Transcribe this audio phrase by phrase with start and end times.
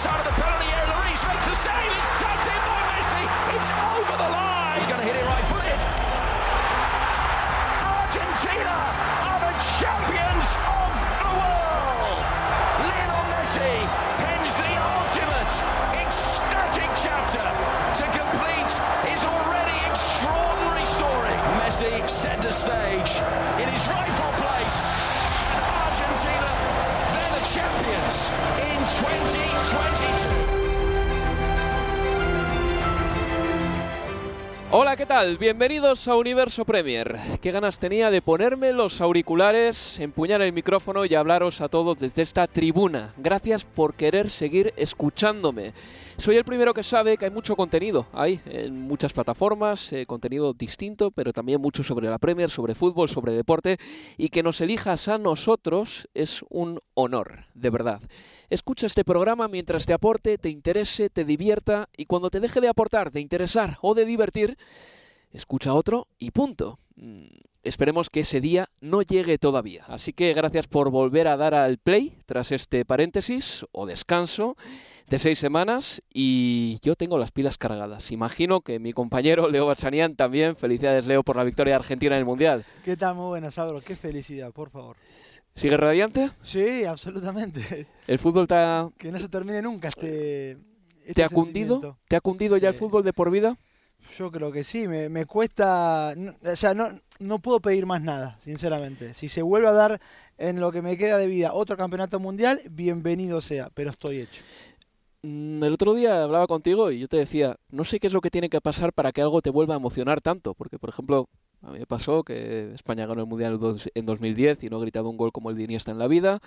[0.00, 0.08] clever play.
[0.08, 0.88] Right hand side of the penalty area.
[0.88, 1.92] Lloris makes a save.
[2.00, 3.22] It's tucked in by Messi.
[3.52, 4.76] It's over the line.
[4.80, 5.80] He's going to hit it right footed.
[7.84, 8.76] Argentina
[9.28, 10.90] are the champions of
[11.20, 12.24] the world.
[12.80, 13.76] Lionel Messi
[14.24, 15.52] pens the ultimate
[16.00, 17.44] ecstatic chapter
[18.00, 18.72] to complete
[19.04, 21.36] his already extraordinary story.
[21.60, 23.20] Messi centre stage
[23.60, 24.78] in his rightful place.
[25.60, 26.69] Argentina
[27.44, 30.59] champions in 2022.
[34.72, 35.36] Hola, ¿qué tal?
[35.36, 37.16] Bienvenidos a Universo Premier.
[37.42, 42.22] Qué ganas tenía de ponerme los auriculares, empuñar el micrófono y hablaros a todos desde
[42.22, 43.12] esta tribuna.
[43.16, 45.74] Gracias por querer seguir escuchándome.
[46.18, 50.52] Soy el primero que sabe que hay mucho contenido ahí en muchas plataformas, eh, contenido
[50.52, 53.76] distinto, pero también mucho sobre la Premier, sobre fútbol, sobre deporte,
[54.18, 58.00] y que nos elijas a nosotros es un honor, de verdad.
[58.50, 62.66] Escucha este programa mientras te aporte, te interese, te divierta, y cuando te deje de
[62.66, 64.58] aportar, de interesar o de divertir,
[65.32, 66.80] escucha otro y punto.
[66.96, 67.28] Mm,
[67.62, 69.84] esperemos que ese día no llegue todavía.
[69.86, 74.56] Así que gracias por volver a dar al play tras este paréntesis o descanso
[75.06, 78.10] de seis semanas y yo tengo las pilas cargadas.
[78.10, 80.56] Imagino que mi compañero Leo Barsanian también.
[80.56, 82.64] Felicidades, Leo, por la victoria argentina en el Mundial.
[82.84, 83.14] ¿Qué tal?
[83.14, 83.80] Muy buenas, Sabro.
[83.80, 84.96] Qué felicidad, por favor.
[85.60, 86.30] ¿Sigue radiante?
[86.42, 87.86] Sí, absolutamente.
[88.06, 88.88] ¿El fútbol te ha...
[88.96, 90.52] Que no se termine nunca este...
[91.00, 91.98] este ¿Te ha cundido?
[92.08, 93.58] ¿Te ha cundido ya el fútbol de por vida?
[94.16, 96.88] Yo creo que sí, me, me cuesta, o sea, no,
[97.18, 99.12] no puedo pedir más nada, sinceramente.
[99.12, 100.00] Si se vuelve a dar
[100.38, 104.42] en lo que me queda de vida otro campeonato mundial, bienvenido sea, pero estoy hecho.
[105.22, 108.22] Mm, el otro día hablaba contigo y yo te decía, no sé qué es lo
[108.22, 111.28] que tiene que pasar para que algo te vuelva a emocionar tanto, porque por ejemplo,
[111.62, 113.58] a mí me pasó que España ganó el Mundial
[113.94, 116.40] en 2010 y no he gritado un gol como el de Iniesta en la vida.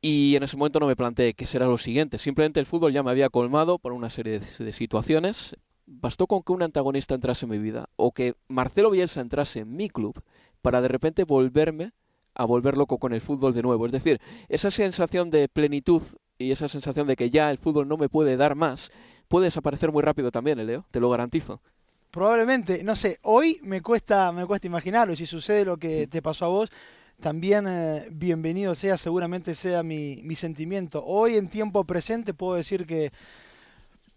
[0.00, 2.18] Y en ese momento no me planteé qué será lo siguiente.
[2.18, 5.56] Simplemente el fútbol ya me había colmado por una serie de, situaciones.
[5.86, 9.74] Bastó con que un antagonista entrase en mi vida o que Marcelo Bielsa entrase en
[9.74, 10.22] mi club
[10.62, 11.92] para de repente volverme
[12.34, 13.86] a volver loco con el fútbol de nuevo.
[13.86, 16.02] Es decir, esa sensación de plenitud
[16.38, 18.90] y esa sensación de que ya el fútbol no me puede dar más
[19.28, 21.60] puede desaparecer muy rápido también, ¿eh, Leo, te lo garantizo.
[22.16, 26.22] Probablemente, no sé, hoy me cuesta, me cuesta imaginarlo, y si sucede lo que te
[26.22, 26.70] pasó a vos,
[27.20, 31.04] también eh, bienvenido sea, seguramente sea mi, mi sentimiento.
[31.04, 33.12] Hoy en tiempo presente puedo decir que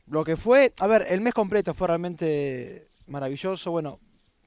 [0.07, 3.99] lo que fue, a ver, el mes completo fue realmente maravilloso, bueno,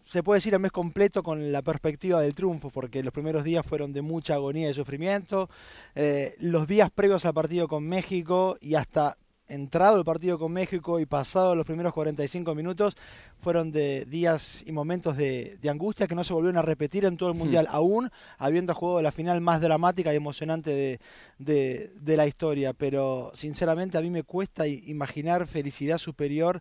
[0.07, 3.67] se puede decir el mes completo con la perspectiva del triunfo, porque los primeros días
[3.67, 5.51] fueron de mucha agonía y sufrimiento.
[5.95, 9.19] Eh, los días previos al partido con México y hasta
[9.53, 12.97] entrado el partido con México y pasado los primeros 45 minutos
[13.39, 17.29] fueron de días y momentos de, angustia que no se volvieron a repetir en todo
[17.29, 21.01] el Mundial, aún habiendo jugado la final más dramática y emocionante
[21.39, 22.73] de, de, la historia.
[22.73, 26.61] Pero sinceramente a mí me cuesta imaginar felicidad superior.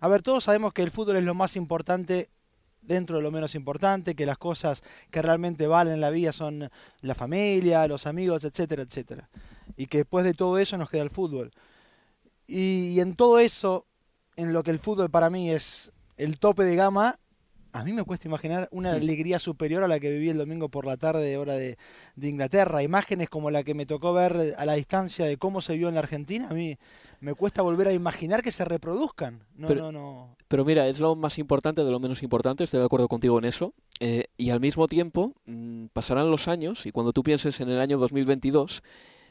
[0.00, 2.30] A ver, todos sabemos que el fútbol es lo más importante
[2.82, 6.70] dentro de lo menos importante, que las cosas que realmente valen en la vida son
[7.02, 9.28] la familia, los amigos, etcétera, etcétera.
[9.76, 11.52] Y que después de todo eso nos queda el fútbol.
[12.50, 13.86] Y, en todo eso,
[14.34, 17.20] en lo que el fútbol para mí es el tope de gama,
[17.72, 20.84] a mí me cuesta imaginar una alegría superior a la que viví el domingo por
[20.84, 21.78] la tarde, hora de,
[22.20, 22.82] Inglaterra.
[22.82, 25.94] Imágenes como la que me tocó ver a la distancia de cómo se vio en
[25.94, 26.76] la Argentina, a mí
[27.20, 29.44] me cuesta volver a imaginar que se reproduzcan.
[29.54, 30.36] No, pero, no, no.
[30.48, 33.44] Pero mira, es lo más importante de lo menos importante, estoy de acuerdo contigo en
[33.44, 33.74] eso.
[34.00, 37.80] Eh, y al mismo tiempo, mm, pasarán los años y cuando tú pienses en el
[37.80, 38.82] año 2022,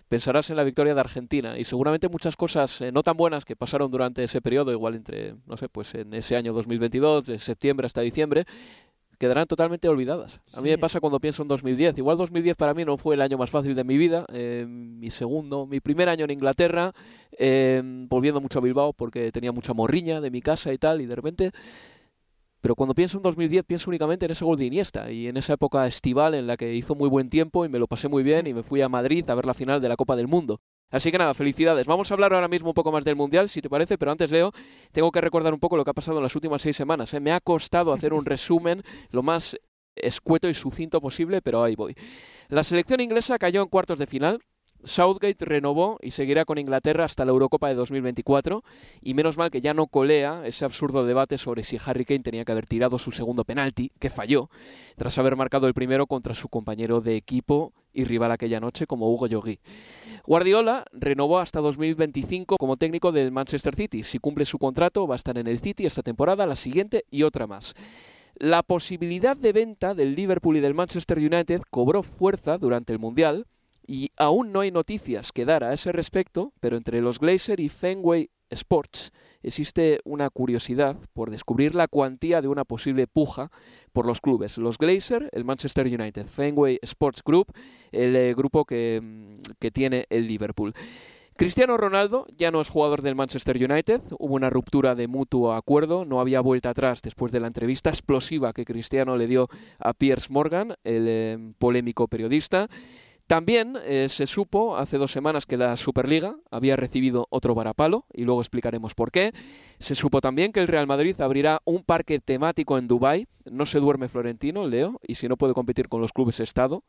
[0.10, 3.56] pensarás en la victoria de Argentina y seguramente muchas cosas eh, no tan buenas que
[3.56, 7.86] pasaron durante ese periodo, igual entre, no sé, pues en ese año 2022, de septiembre
[7.86, 8.46] hasta diciembre,
[9.20, 10.42] quedarán totalmente olvidadas.
[10.54, 11.98] A mí me pasa cuando pienso en 2010.
[11.98, 15.12] Igual 2010 para mí no fue el año más fácil de mi vida, eh, mi
[15.12, 16.94] segundo, mi primer año en Inglaterra,
[17.38, 21.06] eh, volviendo mucho a Bilbao porque tenía mucha morriña de mi casa y tal, y
[21.06, 21.52] de repente
[22.62, 25.54] pero cuando pienso en 2010 pienso únicamente en ese gol de Iniesta y en esa
[25.54, 28.48] época estival en la que hizo muy buen tiempo y me lo pasé muy bien
[28.48, 30.60] y me fui a Madrid a ver la final de la Copa del Mundo.
[30.92, 31.86] Así que nada, felicidades.
[31.86, 34.32] Vamos a hablar ahora mismo un poco más del Mundial, si te parece, pero antes,
[34.32, 34.52] Leo,
[34.92, 37.14] tengo que recordar un poco lo que ha pasado en las últimas seis semanas.
[37.14, 37.20] ¿eh?
[37.20, 39.56] Me ha costado hacer un resumen lo más
[39.96, 41.96] escueto y sucinto posible, pero ahí voy.
[42.48, 44.40] La selección inglesa cayó en cuartos de final
[44.84, 48.64] Southgate renovó y seguirá con Inglaterra hasta la Eurocopa de 2024
[49.02, 52.46] y menos mal que ya no colea ese absurdo debate sobre si Harry Kane tenía
[52.46, 54.50] que haber tirado su segundo penalti, que falló,
[54.96, 59.12] tras haber marcado el primero contra su compañero de equipo y rival aquella noche como
[59.12, 59.60] Hugo Llogui.
[60.26, 64.04] Guardiola renovó hasta 2025 como técnico del Manchester City.
[64.04, 67.24] Si cumple su contrato va a estar en el City esta temporada, la siguiente y
[67.24, 67.74] otra más.
[68.36, 73.48] La posibilidad de venta del Liverpool y del Manchester United cobró fuerza durante el Mundial
[73.90, 77.70] y aún no hay noticias que dar a ese respecto, pero entre los Glazer y
[77.70, 83.50] Fenway Sports existe una curiosidad por descubrir la cuantía de una posible puja
[83.92, 84.60] por los clubes.
[84.60, 87.48] Los Glazer, el Manchester United, Fenway Sports Group,
[87.92, 90.76] el eh, grupo que, mm, que tiene el Liverpool.
[91.36, 96.06] Cristiano Ronaldo ya no es jugador del Manchester United, hubo una ruptura de mutuo acuerdo,
[96.06, 99.48] no había vuelta atrás después de la entrevista explosiva que Cristiano le dio
[99.80, 102.70] a Piers Morgan, el eh, polémico periodista.
[103.30, 108.24] También eh, se supo hace dos semanas que la Superliga había recibido otro varapalo y
[108.24, 109.34] luego explicaremos por qué.
[109.78, 113.28] Se supo también que el Real Madrid abrirá un parque temático en Dubái.
[113.46, 116.84] No se duerme Florentino, Leo, y si no puede competir con los clubes Estado,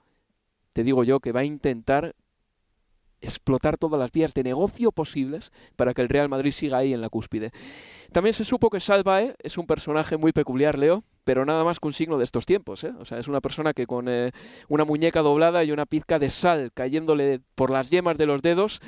[0.72, 2.14] te digo yo que va a intentar
[3.20, 7.02] explotar todas las vías de negocio posibles para que el Real Madrid siga ahí en
[7.02, 7.50] la cúspide.
[8.12, 11.92] También se supo que Salvae es un personaje muy peculiar, Leo, pero nada más con
[11.92, 12.84] signo de estos tiempos.
[12.84, 12.92] ¿eh?
[12.98, 14.32] O sea, es una persona que con eh,
[14.68, 18.80] una muñeca doblada y una pizca de sal cayéndole por las yemas de los dedos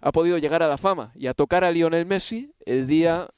[0.00, 3.28] ha podido llegar a la fama y a tocar a Lionel Messi el día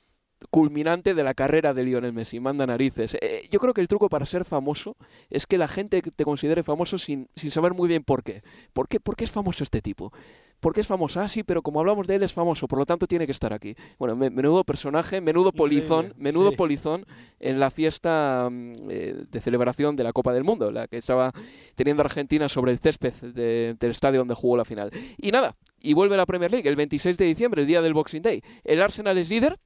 [0.49, 2.41] culminante de la carrera de Lionel Messi.
[2.41, 3.17] Manda narices.
[3.21, 4.97] Eh, yo creo que el truco para ser famoso
[5.29, 8.43] es que la gente te considere famoso sin, sin saber muy bien por qué.
[8.73, 10.13] ¿Por qué, por qué es famoso este tipo?
[10.61, 11.21] ¿Por qué es famoso?
[11.21, 13.53] Ah, sí, pero como hablamos de él es famoso, por lo tanto tiene que estar
[13.53, 13.75] aquí.
[13.99, 17.07] Bueno, menudo personaje, menudo polizón, menudo polizón
[17.39, 21.33] en la fiesta mm, eh, de celebración de la Copa del Mundo, la que estaba
[21.75, 24.91] teniendo Argentina sobre el césped del estadio donde jugó la final.
[25.17, 28.23] Y nada, y vuelve la Premier League el 26 de diciembre, el día del Boxing
[28.23, 28.43] Day.
[28.63, 29.59] El Arsenal es líder,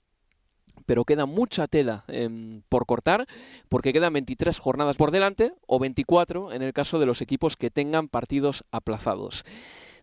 [0.87, 3.27] pero queda mucha tela em, por cortar
[3.69, 7.71] porque quedan 23 jornadas por delante o 24 en el caso de los equipos que
[7.71, 9.45] tengan partidos aplazados.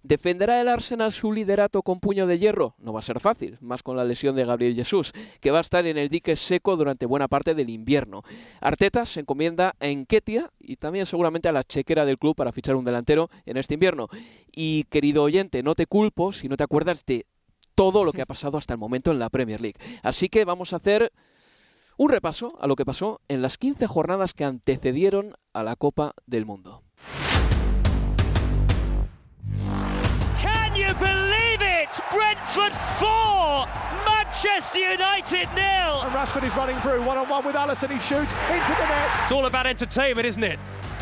[0.04, 2.76] ¿Defenderá el Arsenal su liderato con puño de hierro?
[2.80, 5.62] No va a ser fácil, más con la lesión de Gabriel Jesús, que va a
[5.62, 8.24] estar en el dique seco durante buena parte del invierno.
[8.62, 12.76] Arteta se encomienda a Enquetia y también seguramente a la chequera del club para fichar
[12.76, 14.08] un delantero en este invierno.
[14.56, 17.28] Y querido oyente, no te culpo si no te acuerdas de
[17.76, 19.80] todo lo que ha pasado hasta el momento en la Premier League.
[20.02, 21.12] Así que vamos a hacer
[21.98, 26.14] un repaso a lo que pasó en las 15 jornadas que antecedieron a la Copa
[26.26, 26.82] del Mundo.
[30.92, 31.90] You believe it?
[32.12, 33.66] Brentford 4,
[34.04, 36.04] Manchester United nil.
[36.04, 37.92] And Rashford is running through one on one with Allison.
[37.92, 39.10] He shoots into the net.
[39.24, 40.60] It's all about entertainment, isn't it?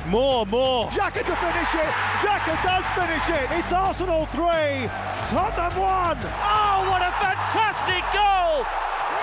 [0.07, 0.89] More, more.
[0.89, 1.91] Xhaka to finish it.
[2.21, 3.49] Xhaka does finish it.
[3.57, 4.41] It's Arsenal 3,
[5.29, 6.17] Tottenham 1.
[6.21, 8.65] Oh, what a fantastic goal!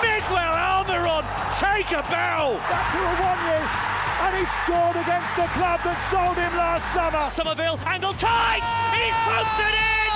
[0.03, 1.23] Miguel Almiron,
[1.59, 2.59] take a bow.
[2.69, 3.96] Back to Awonyi.
[4.19, 7.29] And he scored against the club that sold him last summer.
[7.29, 8.65] Somerville, angle tight.
[8.89, 9.13] He's
[9.61, 10.13] it in.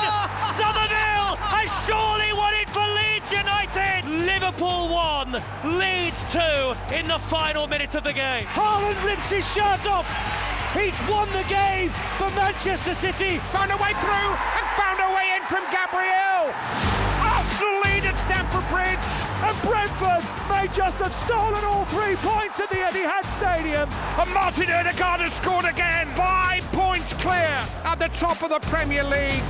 [0.57, 4.01] Somerville has surely won it for Leeds United.
[4.25, 8.45] Liverpool 1, Leeds 2 in the final minutes of the game.
[8.49, 10.09] Haaland rips his shirt off.
[10.73, 13.37] He's won the game for Manchester City.
[13.53, 16.49] Found a way through and found a way in from Gabriel.
[17.21, 19.30] Arsenal lead at Stamford Bridge.
[19.43, 23.89] And Brentford may just have stolen all three points at the Etihad Stadium.
[24.19, 26.07] And Martin Odegaard has scored again.
[26.15, 29.43] Five points clear at the top of the Premier League.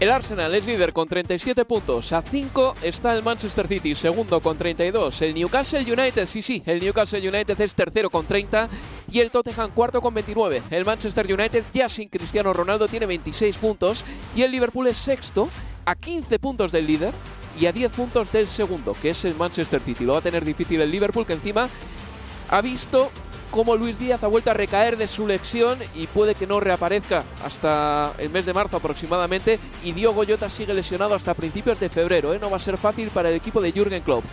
[0.00, 2.12] El Arsenal es líder con 37 puntos.
[2.12, 5.22] A 5 está el Manchester City, segundo con 32.
[5.22, 8.68] El Newcastle United, sí, sí, el Newcastle United es tercero con 30.
[9.12, 10.62] Y el Tottenham cuarto con 29.
[10.70, 14.04] El Manchester United ya sin Cristiano Ronaldo tiene 26 puntos.
[14.34, 15.48] Y el Liverpool es sexto
[15.84, 17.14] a 15 puntos del líder
[17.58, 20.04] y a 10 puntos del segundo, que es el Manchester City.
[20.04, 21.68] Lo va a tener difícil el Liverpool, que encima
[22.50, 23.12] ha visto
[23.54, 27.22] cómo Luis Díaz ha vuelto a recaer de su lección y puede que no reaparezca
[27.44, 29.60] hasta el mes de marzo aproximadamente.
[29.84, 32.34] Y Diogo Jota sigue lesionado hasta principios de febrero.
[32.34, 32.40] ¿eh?
[32.40, 34.24] No va a ser fácil para el equipo de Jürgen Klopp.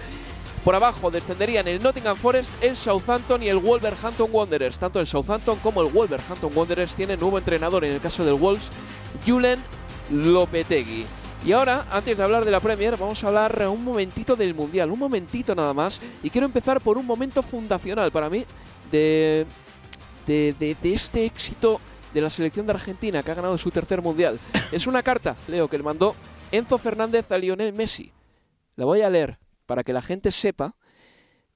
[0.65, 4.79] Por abajo descenderían el Nottingham Forest, el Southampton y el Wolverhampton Wanderers.
[4.79, 8.71] Tanto el Southampton como el Wolverhampton Wanderers tienen nuevo entrenador en el caso del Wolves,
[9.23, 9.59] Julen
[10.09, 11.05] Lopetegui.
[11.45, 14.89] Y ahora, antes de hablar de la Premier, vamos a hablar un momentito del Mundial,
[14.89, 16.01] un momentito nada más.
[16.23, 18.45] Y quiero empezar por un momento fundacional para mí
[18.91, 19.45] de,
[20.25, 21.79] de, este éxito
[22.13, 24.39] de la selección de Argentina que ha ganado su tercer mundial.
[24.71, 26.15] Es una carta, Leo, que le mandó
[26.51, 28.11] Enzo Fernández a Lionel Messi.
[28.75, 30.75] La voy a leer para que la gente sepa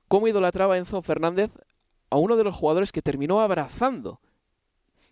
[0.08, 1.52] cómo idolatraba Enzo Fernández
[2.10, 4.20] a uno de los jugadores que terminó abrazando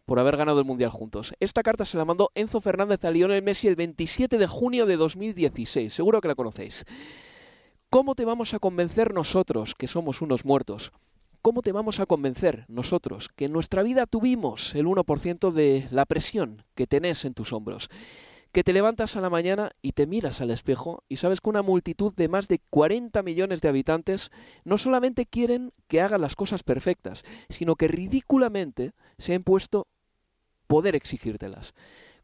[0.06, 1.34] por haber ganado el Mundial juntos.
[1.40, 4.98] Esta carta se la mandó Enzo Fernández a Lionel Messi el 27 de junio de
[4.98, 5.94] 2016.
[5.94, 6.86] Seguro que la conocéis.
[7.90, 10.92] ¿Cómo te vamos a convencer nosotros que somos unos muertos?
[11.44, 16.06] ¿Cómo te vamos a convencer nosotros que en nuestra vida tuvimos el 1% de la
[16.06, 17.90] presión que tenés en tus hombros?
[18.54, 21.62] Que te levantas a la mañana y te miras al espejo y sabes que una
[21.62, 24.32] multitud de más de 40 millones de habitantes
[24.64, 29.88] no solamente quieren que hagas las cosas perfectas, sino que ridículamente se ha impuesto
[30.68, 31.74] poder exigírtelas.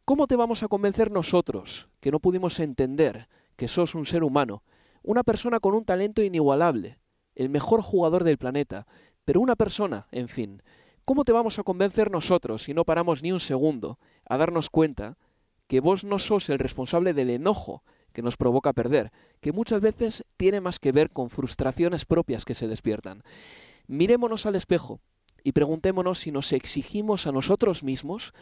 [0.05, 4.63] ¿Cómo te vamos a convencer nosotros, que no pudimos entender que sos un ser humano,
[5.03, 6.99] una persona con un talento inigualable,
[7.39, 8.85] el mejor jugador del planeta,
[9.29, 10.63] pero una persona, en fin,
[11.05, 15.19] ¿cómo te vamos a convencer nosotros si no paramos ni un segundo a darnos cuenta
[15.67, 20.25] que vos no sos el responsable del enojo que nos provoca perder, que muchas veces
[20.35, 23.21] tiene más que ver con frustraciones propias que se despiertan?
[23.85, 24.99] Mirémonos al espejo
[25.43, 28.33] y preguntémonos si nos exigimos a nosotros mismos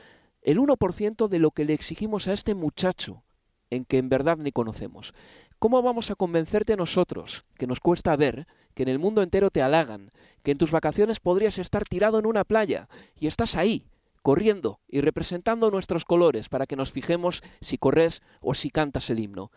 [0.41, 3.25] el 1% de lo que le exigimos a este muchacho
[3.69, 5.13] en que en verdad ni conocemos.
[5.59, 9.63] ¿Cómo vamos a convencerte nosotros, que nos cuesta ver, que en el mundo entero te
[9.63, 10.11] halagan,
[10.43, 13.87] que en tus vacaciones podrías estar tirado en una playa y estás ahí,
[14.21, 19.17] corriendo y representando nuestros colores para que nos fijemos si corres o si cantas el
[19.17, 19.51] himno?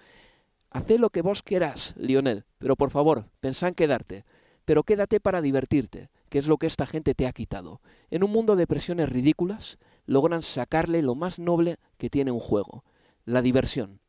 [0.70, 4.24] Haz lo que vos quieras, Lionel, pero por favor, pensá en quedarte,
[4.64, 7.82] pero quédate para divertirte, que es lo que esta gente te ha quitado.
[8.08, 12.84] En un mundo de presiones ridículas, logran sacarle lo más noble que tiene un juego,
[13.26, 14.00] la diversión.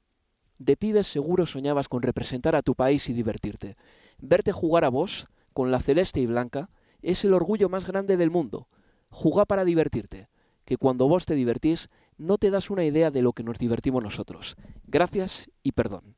[0.58, 3.76] De pibes seguro soñabas con representar a tu país y divertirte.
[4.22, 6.70] Verte jugar a vos, con la celeste y blanca,
[7.02, 8.68] es el orgullo más grande del mundo.
[9.10, 10.30] Jugá para divertirte,
[10.64, 14.04] que cuando vos te divertís no te das una idea de lo que nos divertimos
[14.04, 14.56] nosotros.
[14.86, 16.16] Gracias y perdón.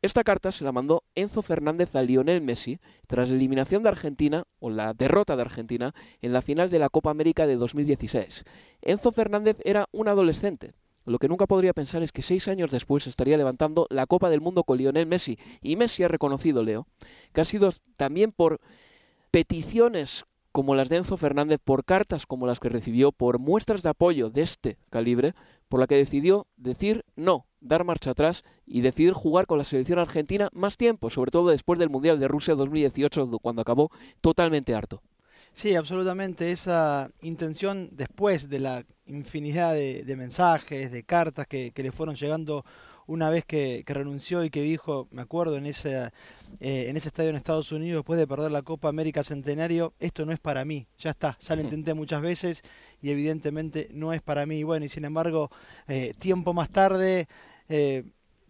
[0.00, 2.78] Esta carta se la mandó Enzo Fernández a Lionel Messi
[3.08, 6.88] tras la eliminación de Argentina, o la derrota de Argentina, en la final de la
[6.88, 8.44] Copa América de 2016.
[8.82, 10.74] Enzo Fernández era un adolescente,
[11.08, 14.40] lo que nunca podría pensar es que seis años después estaría levantando la Copa del
[14.40, 15.38] Mundo con Lionel Messi.
[15.62, 16.86] Y Messi ha reconocido, Leo,
[17.32, 18.60] que ha sido también por
[19.30, 23.90] peticiones como las de Enzo Fernández, por cartas como las que recibió, por muestras de
[23.90, 25.34] apoyo de este calibre,
[25.68, 29.98] por la que decidió decir no, dar marcha atrás y decidir jugar con la selección
[29.98, 35.02] argentina más tiempo, sobre todo después del Mundial de Rusia 2018, cuando acabó totalmente harto.
[35.52, 36.52] Sí, absolutamente.
[36.52, 42.64] Esa intención después de la infinidad de, mensajes, de cartas que, le fueron llegando
[43.06, 46.10] una vez que, renunció y que dijo, me acuerdo, en ese,
[46.60, 50.26] eh, en ese estadio en Estados Unidos, después de perder la Copa América Centenario, esto
[50.26, 52.62] no es para mí, ya está, ya lo intenté muchas veces
[53.00, 54.62] y evidentemente no es para mí.
[54.62, 55.50] Bueno, y sin embargo,
[55.88, 57.26] eh, tiempo más tarde...
[57.68, 58.04] Eh,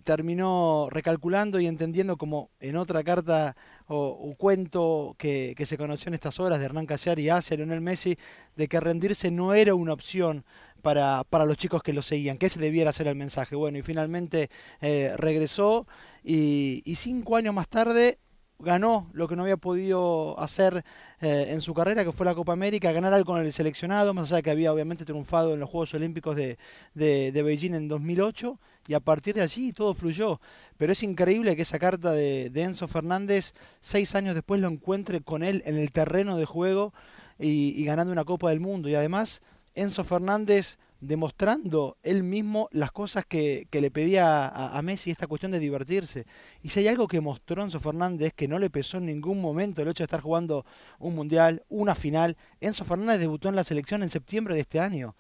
[0.09, 3.55] terminó recalculando y entendiendo como en otra carta
[3.89, 8.17] o, cuento que, se conoció en estas horas de Hernán Cassiari y hacia Lionel Messi,
[8.57, 10.47] de que rendirse no era una opción
[10.81, 13.55] para, para los chicos que lo seguían, que ese debiera ser el mensaje.
[13.55, 14.49] Bueno, y finalmente
[14.81, 15.87] eh, regresó
[16.25, 18.19] y cinco años más tarde
[18.59, 20.85] ganó lo que no había podido hacer
[21.21, 24.27] eh, en su carrera, que fue la Copa América, ganar algo con el seleccionado, más
[24.27, 26.59] allá de que había obviamente triunfado en los Juegos Olímpicos de,
[26.95, 30.41] de, Beijing en 2008, y a partir de allí todo fluyó.
[30.77, 35.43] Pero es increíble que esa carta de, Enzo Fernández, seis años después lo encuentre con
[35.45, 36.93] él en el terreno de juego
[37.39, 38.89] y, y ganando una Copa del Mundo.
[38.89, 39.41] Y además,
[39.75, 45.61] Enzo Fernández demostrando él mismo las cosas que, le pedía a, Messi, esta cuestión de
[45.61, 46.27] divertirse.
[46.63, 49.83] Y si hay algo que mostró Enzo Fernández que no le pesó en ningún momento
[49.83, 50.67] el hecho de estar jugando
[50.99, 55.15] un mundial, una final, Enzo Fernández debutó en la selección en septiembre de este año.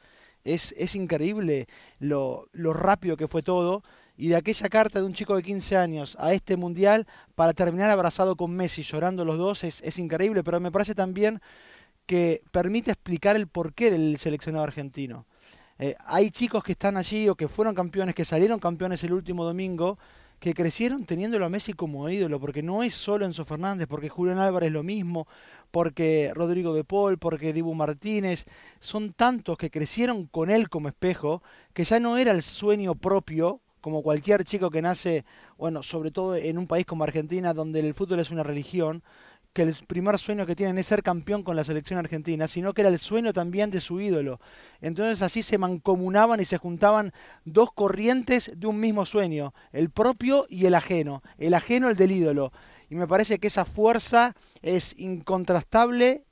[0.44, 1.66] Es, es increíble
[1.98, 3.82] lo, lo rápido que fue todo
[4.16, 7.06] y de aquella carta de un chico de 15 años a este mundial
[7.36, 11.40] para terminar abrazado con Messi, llorando los dos, es, es increíble, pero me parece también
[12.04, 15.27] que permite explicar el porqué del seleccionado argentino.
[15.78, 19.44] Eh, hay chicos que están allí o que fueron campeones, que salieron campeones el último
[19.44, 19.98] domingo,
[20.40, 24.38] que crecieron teniéndolo a Messi como ídolo, porque no es solo Enzo Fernández, porque Julián
[24.38, 25.26] Álvarez lo mismo,
[25.70, 28.46] porque Rodrigo de Paul, porque Dibu Martínez,
[28.80, 31.42] son tantos que crecieron con él como espejo,
[31.72, 35.24] que ya no era el sueño propio, como cualquier chico que nace,
[35.56, 39.02] bueno, sobre todo en un país como Argentina, donde el fútbol es una religión,
[39.52, 42.82] que el primer sueño que tienen es ser campeón con la selección argentina, sino que
[42.82, 44.40] era el sueño también de su ídolo.
[44.80, 47.12] Entonces así se mancomunaban y se juntaban
[47.44, 52.12] dos corrientes de un mismo sueño, el propio y el ajeno, el ajeno el del
[52.12, 52.52] ídolo.
[52.88, 56.24] Y me parece que esa fuerza es incontrastable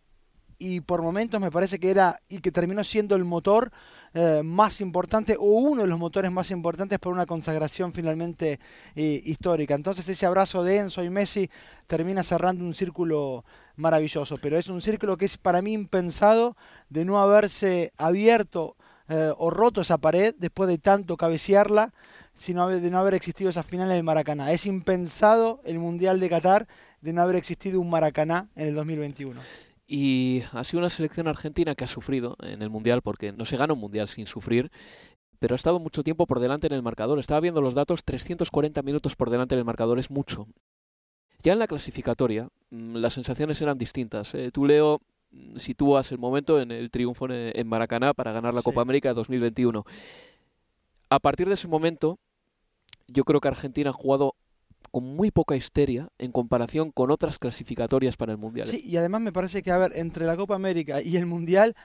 [0.58, 3.72] y por momentos me parece que era y que terminó siendo el motor
[4.18, 8.58] eh, más importante o uno de los motores más importantes para una consagración finalmente
[8.94, 9.74] eh, histórica.
[9.74, 11.50] Entonces ese abrazo de Enzo y Messi
[11.86, 13.44] termina cerrando un círculo
[13.76, 16.56] maravilloso, pero es un círculo que es para mí impensado
[16.88, 18.78] de no haberse abierto
[19.10, 21.92] eh, o roto esa pared después de tanto cabecearla
[22.32, 24.50] sino de no haber existido esa final en el Maracaná.
[24.52, 26.66] Es impensado el Mundial de Qatar
[27.02, 29.38] de no haber existido un Maracaná en el 2021.
[29.86, 33.56] Y ha sido una selección argentina que ha sufrido en el Mundial, porque no se
[33.56, 34.70] gana un Mundial sin sufrir,
[35.38, 37.18] pero ha estado mucho tiempo por delante en el marcador.
[37.18, 40.48] Estaba viendo los datos, 340 minutos por delante en el marcador es mucho.
[41.42, 44.34] Ya en la clasificatoria, mm, las sensaciones eran distintas.
[44.34, 45.00] Eh, tú, Leo,
[45.30, 49.14] mm, sitúas el momento en el triunfo en Maracaná para ganar la Copa América de
[49.14, 49.84] 2021.
[51.10, 52.18] A partir de ese momento,
[53.06, 54.34] yo creo que Argentina ha jugado
[54.96, 58.66] con muy poca histeria en comparación con otras clasificatorias para el Mundial.
[58.66, 61.76] Sí, y además me parece que, a ver, entre la Copa América y el Mundial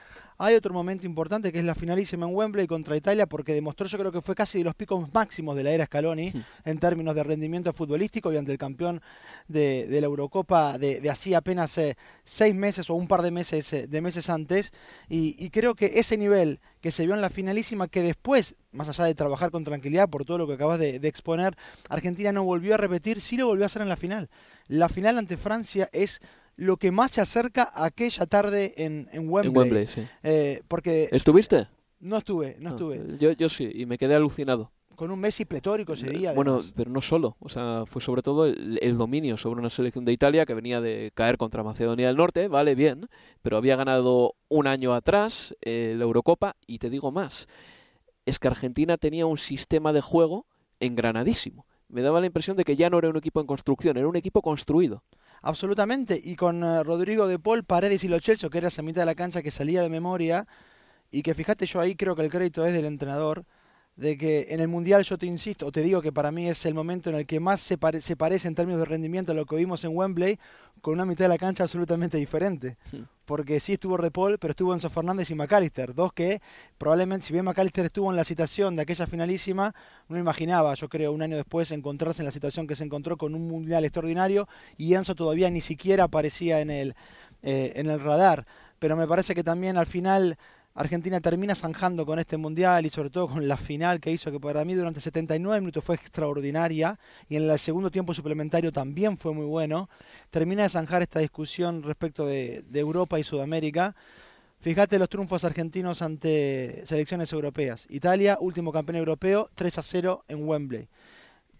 [0.44, 3.96] hay otro momento importante que es la finalísima en Wembley contra Italia porque demostró yo
[3.96, 6.32] creo que fue casi de los picos máximos de la era Scaloni
[6.64, 9.00] en términos de rendimiento futbolístico y ante el campeón
[9.46, 13.72] de, la Eurocopa de, de así apenas eh, seis meses o un par de meses,
[13.72, 14.72] eh, de meses antes
[15.08, 19.04] y, creo que ese nivel que se vio en la finalísima que después, más allá
[19.04, 21.56] de trabajar con tranquilidad por todo lo que acabas de, de exponer,
[21.88, 24.28] Argentina no volvió a repetir, sí lo volvió a hacer en la final.
[24.66, 26.20] La final ante Francia es
[26.56, 29.50] lo que más se acerca a aquella tarde en, en Wembley.
[29.50, 30.06] En Wembley, sí.
[30.22, 31.68] Eh, porque ¿Estuviste?
[32.00, 33.16] No estuve, no, estuve.
[33.18, 34.72] Yo, yo sí, y me quedé alucinado.
[34.96, 36.32] Con un Messi pletórico ese día.
[36.32, 37.36] Bueno, pero no solo.
[37.40, 41.12] O sea, fue sobre todo el, dominio sobre una selección de Italia que venía de
[41.14, 43.08] caer contra Macedonia del Norte, vale, bien,
[43.40, 47.46] pero había ganado un año atrás eh, la Eurocopa y te digo más.
[48.26, 50.46] Es que Argentina tenía un sistema de juego
[50.78, 51.66] engranadísimo.
[51.88, 54.16] Me daba la impresión de que ya no era un equipo en construcción, era un
[54.16, 55.04] equipo construido
[55.42, 56.20] absolutamente.
[56.22, 59.14] Y con eh, Rodrigo de Paul, Paredes y Lo que era esa mitad de la
[59.14, 60.46] cancha que salía de memoria,
[61.10, 63.44] y que fíjate, yo ahí creo que el crédito es del entrenador,
[63.96, 66.64] de que en el Mundial yo te insisto, o te digo que para mí es
[66.64, 69.44] el momento en el que más se, se parece en términos de rendimiento a lo
[69.44, 70.38] que vimos en Wembley,
[70.80, 72.76] con una mitad de la cancha absolutamente diferente.
[72.90, 73.02] Hmm.
[73.24, 76.40] Porque sí estuvo Repol, pero estuvo Enzo Fernández y McAllister, dos que
[76.76, 79.74] probablemente, si bien McAllister estuvo en la situación de aquella finalísima,
[80.08, 83.34] no imaginaba, yo creo, un año después encontrarse en la situación que se encontró con
[83.34, 86.94] un Mundial extraordinario y Enzo todavía ni siquiera aparecía en el,
[87.42, 88.46] eh, en el radar.
[88.78, 90.36] Pero me parece que también al final
[90.74, 94.40] Argentina termina zanjando con este mundial y sobre todo con la final que hizo, que
[94.40, 99.34] para mí durante 79 minutos fue extraordinaria y en el segundo tiempo suplementario también fue
[99.34, 99.90] muy bueno.
[100.30, 103.94] Termina de zanjar esta discusión respecto de, Europa y Sudamérica.
[104.60, 107.86] Fíjate los triunfos argentinos ante selecciones europeas.
[107.90, 110.88] Italia, último campeón europeo, 3 a 0 en Wembley.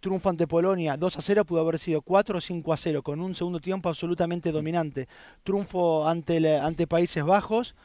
[0.00, 3.20] Triunfo ante Polonia, 2 a 0, pudo haber sido 4 o 5 a 0, con
[3.20, 5.06] un segundo tiempo absolutamente dominante.
[5.44, 7.76] Triunfo ante, ante Países Bajos,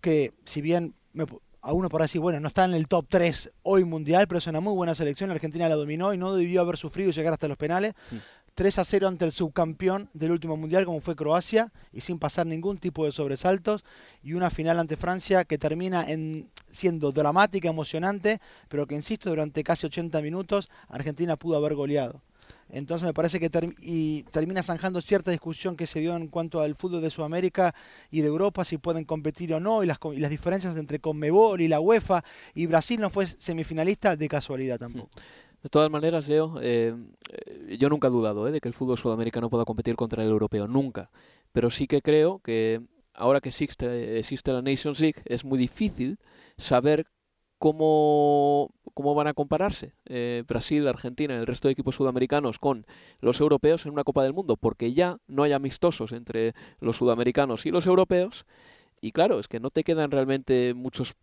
[0.00, 0.94] que si bien
[1.66, 4.46] a uno por decir, bueno, no está en el top 3 hoy mundial, pero es
[4.46, 5.30] una muy buena selección.
[5.32, 7.94] Argentina la dominó y no debió haber sufrido y llegar hasta los penales.
[8.54, 12.46] 3 a 0 ante el subcampeón del último mundial, como fue Croacia, y sin pasar
[12.46, 13.84] ningún tipo de sobresaltos.
[14.22, 19.64] Y una final ante Francia que termina en, siendo dramática, emocionante, pero que, insisto, durante
[19.64, 22.22] casi 80 minutos Argentina pudo haber goleado.
[22.68, 23.50] Entonces me parece que
[23.80, 27.74] y termina zanjando cierta discusión que se dio en cuanto al fútbol de Sudamérica
[28.10, 31.68] y de Europa, si pueden competir o no, y las, y diferencias entre Conmebol y
[31.68, 32.24] la UEFA,
[32.54, 35.10] y Brasil no fue semifinalista de casualidad tampoco.
[35.62, 36.94] De todas maneras, Leo, eh,
[37.28, 40.30] eh, yo nunca he dudado eh, de que el fútbol sudamericano pueda competir contra el
[40.30, 41.10] europeo, nunca.
[41.52, 42.82] Pero sí que creo que
[43.14, 46.18] ahora que existe, existe la Nations League, es muy difícil
[46.58, 47.06] saber
[47.58, 52.86] cómo, cómo van a compararse eh, Brasil, Argentina y el resto de equipos sudamericanos con
[53.20, 57.66] los europeos en una Copa del Mundo, porque ya no hay amistosos entre los sudamericanos
[57.66, 58.46] y los europeos.
[59.00, 61.14] Y claro, es que no te quedan realmente muchos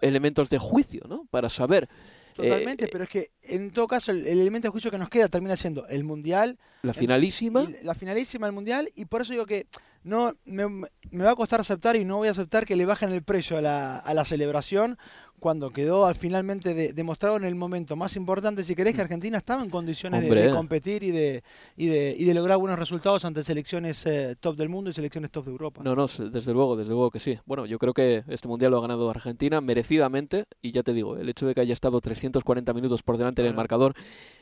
[0.00, 1.26] elementos de juicio, ¿no?
[1.30, 1.88] Para saber
[2.34, 5.28] Totalmente, pero es que en todo caso el, el elemento de juicio que nos queda
[5.28, 6.58] termina siendo el Mundial.
[6.82, 7.62] La finalísima.
[7.62, 9.66] y la finalísima del Mundial y por eso digo que
[10.02, 13.10] no me, me va a costar aceptar y no voy a aceptar que le bajen
[13.12, 14.98] el precio a la, a la celebración
[15.40, 19.36] cuando quedó al finalmente de- demostrado en el momento más importante, si querés, que Argentina
[19.36, 21.42] estaba en condiciones de- competir y de,
[21.76, 25.30] y, de, y de lograr buenos resultados ante selecciones eh, top del mundo y selecciones
[25.30, 25.82] top de Europa.
[25.84, 27.38] No, no, desde luego, desde luego que sí.
[27.44, 31.16] Bueno, yo creo que este mundial lo ha ganado Argentina merecidamente y ya te digo,
[31.16, 33.94] el hecho de que haya estado 340 minutos por delante en el marcador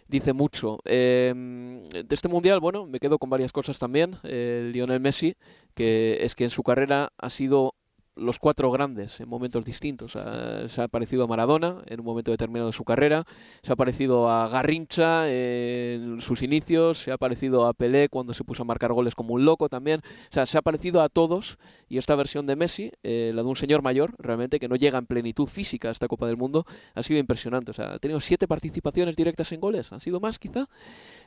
[0.09, 0.79] dice mucho.
[0.85, 4.17] Eh, de este mundial, bueno, me quedo con varias cosas también.
[4.25, 5.35] Eh, Lionel Messi,
[5.75, 7.75] que es que en su carrera ha sido
[8.15, 10.17] los cuatro grandes en momentos distintos.
[10.17, 13.25] Ah, se ha parecido a Maradona en un momento determinado de su carrera,
[13.63, 18.45] se ha parecido a Garrincha en sus inicios, se ha parecido a Pelé cuando se
[18.45, 20.01] puso a marcar goles como un loco también.
[20.05, 23.49] O sea, se ha parecido a todos y esta versión de Messi, eh, la de
[23.49, 26.67] un señor mayor, realmente que no llega en plenitud física a esta Copa del Mundo,
[26.95, 27.71] ha sido impresionante.
[27.71, 30.69] O sea, ha tenido siete participaciones directas en goles, ¿han sido más quizá?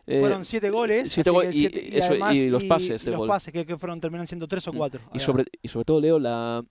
[0.07, 3.01] Eh, fueron siete goles siete go- que y- siete- y eso- además- y los pases
[3.01, 3.27] y de los gol.
[3.27, 5.01] pases que, que fueron terminan siendo tres o cuatro.
[5.15, 6.63] Y sobre, y sobre todo, Leo, la,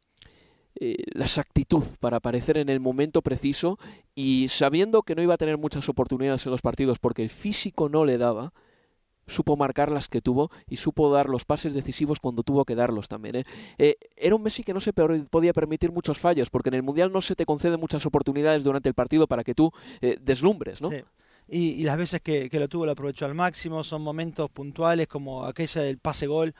[0.80, 3.78] eh, la exactitud para aparecer en el momento preciso
[4.14, 7.88] y sabiendo que no iba a tener muchas oportunidades en los partidos porque el físico
[7.88, 8.52] no le daba,
[9.26, 13.08] supo marcar las que tuvo y supo dar los pases decisivos cuando tuvo que darlos
[13.08, 13.36] también.
[13.36, 13.44] ¿eh?
[13.78, 17.12] Eh, era un Messi que no se podía permitir muchos fallos porque en el Mundial
[17.12, 20.80] no se te conceden muchas oportunidades durante el partido para que tú eh, deslumbres.
[21.46, 25.44] Y, las veces que, que lo tuvo lo aprovechó al máximo, son momentos puntuales como
[25.44, 26.54] aquella del pase gol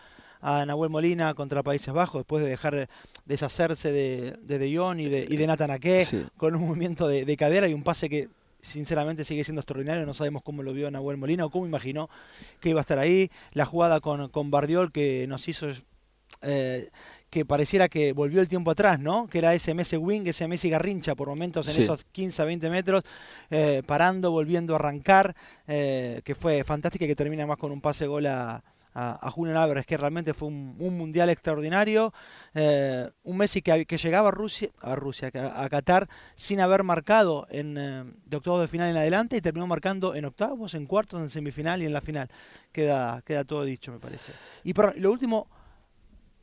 [0.46, 2.86] a Nahuel Molina contra Países Bajos, después de dejar
[3.24, 6.22] deshacerse de, de De Jong y de, y de Nathan Ake, Sí.
[6.36, 8.28] con un movimiento de, de cadera y un pase que
[8.60, 12.08] sinceramente sigue siendo extraordinario, no sabemos cómo lo vio Nahuel Molina o cómo imaginó
[12.60, 15.66] que iba a estar ahí, la jugada con, con Bardiol que nos hizo...
[16.42, 16.90] eh,
[17.30, 19.26] que pareciera que volvió el tiempo atrás, ¿no?
[19.26, 21.82] Que era ese Messi Wing, ese Messi Garrincha por momentos en Sí.
[21.82, 23.02] esos 15 a 20 metros,
[23.50, 25.34] eh, parando, volviendo a arrancar,
[25.66, 28.62] eh, que fue fantástica y que termina más con un pase gol a,
[28.94, 32.12] a, a Julián Álvarez, que realmente fue un, un mundial extraordinario.
[32.54, 37.46] eh, un Messi que, que llegaba a Rusia, a Rusia, a, Qatar, sin haber marcado
[37.50, 41.20] en, eh, de octavos de final en adelante y terminó marcando en octavos, en cuartos,
[41.20, 42.28] en semifinal y en la final.
[42.72, 44.32] Queda, queda todo dicho, me parece.
[44.62, 45.48] Y perdón, lo último,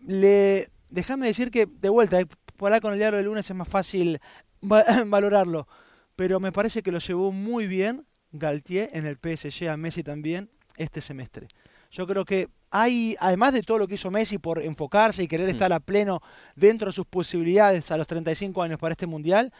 [0.05, 2.25] le déjame decir que de vuelta, eh,
[2.57, 4.19] por hablar con el diario del lunes es más fácil
[4.63, 5.67] va- valorarlo,
[6.15, 10.49] pero me parece que lo llevó muy bien Galtier en el PSG a Messi también
[10.77, 11.47] este semestre.
[11.91, 15.47] Yo creo que hay, además de todo lo que hizo Messi por enfocarse y querer
[15.47, 15.51] Mm.
[15.51, 16.21] estar a pleno
[16.55, 19.51] dentro de sus posibilidades a los 35 años para este mundial,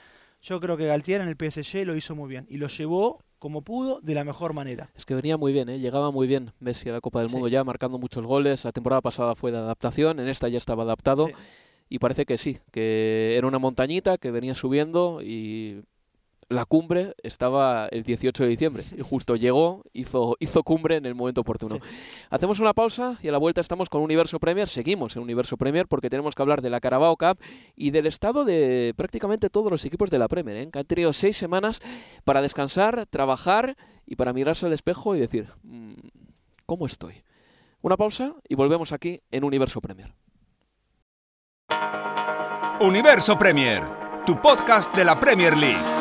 [0.41, 3.63] yo creo que Galtier en el PSG lo hizo muy bien y lo llevó como
[3.63, 4.89] pudo de la mejor manera.
[4.95, 5.79] Es que venía muy bien, ¿eh?
[5.79, 7.33] llegaba muy bien Messi a la Copa del Sí.
[7.33, 8.63] Mundo ya, marcando muchos goles.
[8.63, 11.27] La temporada pasada fue de adaptación, en esta ya estaba adaptado.
[11.27, 11.33] Sí.
[11.89, 15.83] Y parece que sí, que era una montañita que venía subiendo y
[16.51, 18.83] la cumbre estaba el 18 de diciembre.
[18.97, 21.75] Y justo llegó, hizo, hizo cumbre en el momento oportuno.
[21.75, 21.81] Sí.
[22.29, 24.67] Hacemos una pausa y a la vuelta estamos con Universo Premier.
[24.67, 27.39] Seguimos en Universo Premier porque tenemos que hablar de la Carabao Cup
[27.75, 30.69] y del estado de prácticamente todos los equipos de la Premier, ¿eh?
[30.71, 31.79] que han tenido seis semanas
[32.25, 35.93] para descansar, trabajar y para mirarse al espejo y decir, "Mm,
[36.65, 37.23] ¿cómo estoy?
[37.81, 40.13] Una pausa y volvemos aquí en Universo Premier.
[42.81, 43.83] Universo Premier,
[44.25, 46.00] tu podcast de la Premier League.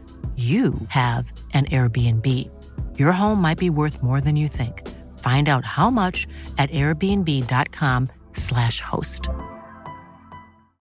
[0.41, 2.25] you have an Airbnb.
[2.97, 4.87] Your home might be worth more than you think.
[5.19, 6.25] Find out how much
[6.57, 9.27] at airbnb.com/slash host.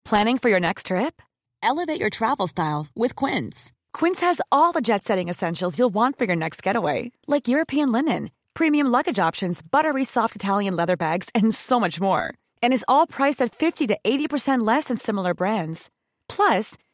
[0.06, 1.22] Planning for your next trip?
[1.62, 3.72] Elevate your travel style with Quince.
[3.94, 7.92] Quince has all the jet setting essentials you'll want for your next getaway, like European
[7.92, 12.34] linen, premium luggage options, buttery soft Italian leather bags, and so much more.
[12.62, 15.90] And is all priced at 50 to 80% less than similar brands.
[16.28, 16.78] Plus,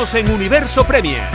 [0.00, 1.28] En Universo Premier.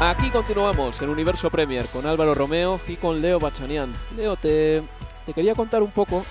[0.00, 3.92] Aquí continuamos en Universo Premier con Álvaro Romeo y con Leo Bachanian.
[4.16, 4.82] Leo, te
[5.36, 6.26] quería contar un poco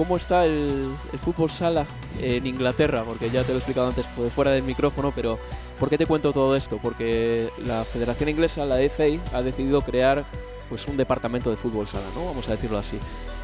[0.00, 1.84] cómo está el, el, fútbol sala
[2.22, 5.38] en Inglaterra, porque ya te lo he explicado antes pues, fuera del micrófono, pero
[5.78, 6.78] ¿por qué te cuento todo esto?
[6.78, 10.24] Porque la Federación Inglesa, la FA, ha decidido crear
[10.70, 12.24] pues un departamento de fútbol sala, ¿no?
[12.24, 12.98] Vamos a decirlo así.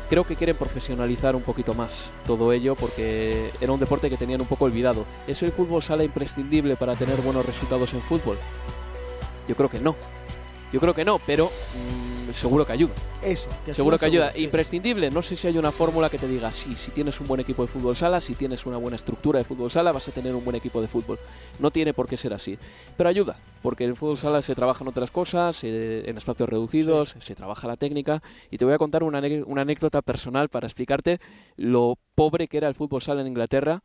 [0.09, 4.41] Creo que quieren profesionalizar un poquito más todo ello porque era un deporte que tenían
[4.41, 5.05] un poco olvidado.
[5.27, 8.39] ¿Es el fútbol sala imprescindible para tener buenos resultados en fútbol?
[9.47, 9.95] Yo creo que no.
[10.73, 12.06] Yo creo que no, pero mmm,
[12.37, 12.93] seguro que ayuda.
[13.23, 14.27] Eso, que seguro que ayuda.
[14.27, 14.45] Seguro, sí.
[14.45, 17.41] Imprescindible, no sé si hay una fórmula que te diga, sí, si tienes un buen
[17.41, 20.35] equipo de fútbol sala, si tienes una buena estructura de fútbol sala, vas a tener
[20.35, 21.19] un buen equipo de fútbol.
[21.59, 22.59] No tiene por qué ser así.
[22.97, 27.11] Pero ayuda, porque en el fútbol sala se trabajan otras cosas, eh, en espacios reducidos,
[27.11, 27.19] sí.
[27.21, 28.23] se trabaja la técnica.
[28.51, 31.21] Y te voy a contar una, una anécdota personal para explicarte
[31.57, 33.83] lo pobre que era el fútbol sala en Inglaterra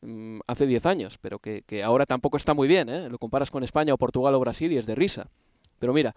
[0.00, 2.88] mmm, hace 10 años, pero que, que, ahora tampoco está muy bien.
[2.88, 3.08] ¿eh?
[3.08, 5.28] Lo comparas con España o Portugal o Brasil y es de risa.
[5.78, 6.14] Pero mira,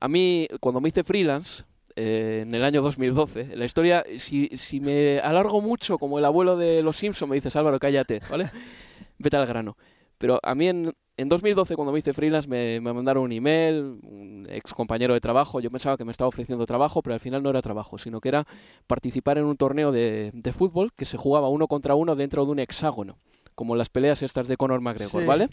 [0.00, 1.64] a mí cuando me hice freelance,
[1.96, 6.56] eh, en el año 2012, la historia, si, si, me alargo mucho como el abuelo
[6.56, 8.50] de los Simpson, me dices Álvaro, cállate, ¿vale?
[9.18, 9.76] Vete al grano.
[10.16, 13.98] Pero a mí en, en 2012, cuando me hice freelance, me, me, mandaron un email,
[14.02, 17.42] un ex compañero de trabajo, yo pensaba que me estaba ofreciendo trabajo, pero al final
[17.42, 18.46] no era trabajo, sino que era
[18.86, 22.52] participar en un torneo de, de fútbol que se jugaba uno contra uno dentro de
[22.52, 23.18] un hexágono,
[23.54, 25.26] como las peleas estas de Conor McGregor, sí.
[25.26, 25.48] ¿vale?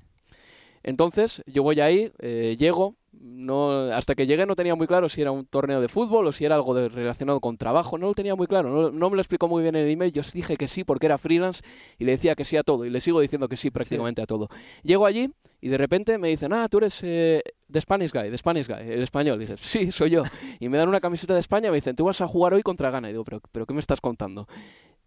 [0.84, 5.22] Entonces, yo voy ahí, eh, llego, no, hasta que llegué no tenía muy claro si
[5.22, 8.14] era un torneo de fútbol o si era algo de, relacionado con trabajo, no lo
[8.14, 10.68] tenía muy claro, no, me lo explicó muy bien en el email, yo dije que
[10.68, 11.62] sí porque era freelance
[11.98, 14.26] y le decía que sí a todo y le sigo diciendo que sí prácticamente a
[14.26, 14.50] todo.
[14.84, 15.30] Llego allí
[15.62, 18.92] y de repente me dicen, ah, tú eres eh, The Spanish Guy, The Spanish Guy,
[18.92, 20.24] el español, dices, sí, soy yo,
[20.60, 22.62] y me dan una camiseta de España y me dicen, tú vas a jugar hoy
[22.62, 24.48] contra Ghana, y digo, pero, pero ¿qué me estás contando?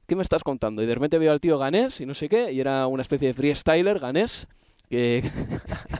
[0.06, 0.82] ¿Qué me estás contando?
[0.82, 3.28] Y de repente veo al tío ganés y no sé qué, y era una especie
[3.28, 4.48] de freestyler ganés
[4.88, 5.22] que...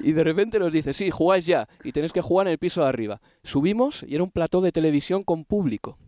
[0.00, 2.82] y de repente nos dice, sí, jugáis ya y tenéis que jugar en el piso
[2.82, 3.20] de arriba.
[3.42, 5.98] Subimos y era un plató de televisión con público.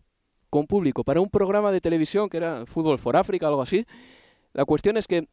[0.51, 3.85] Con público, para un programa de televisión que era Fútbol for África, algo así.
[4.55, 5.27] La cuestión es que eh,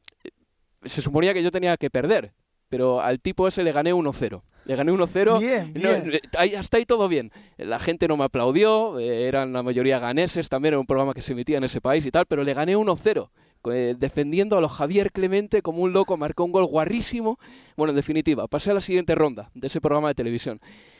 [0.83, 2.33] se suponía que yo tenía que perder,
[2.67, 4.41] pero al tipo ese le gané 1-0.
[4.65, 5.39] Le gané 1-0.
[5.39, 6.11] Bien, bien.
[6.11, 7.31] No, ahí, hasta ahí todo bien.
[7.57, 11.21] La gente no me aplaudió, eh, eran la mayoría ganeses, también era un programa que
[11.21, 13.29] se emitía en ese país y tal, pero le gané 1-0
[13.71, 17.39] eh, defendiendo a los Javier Clemente como un loco, marcó un gol guarrísimo.
[17.75, 20.59] Bueno, en definitiva, pasé a la siguiente ronda de ese programa de televisión.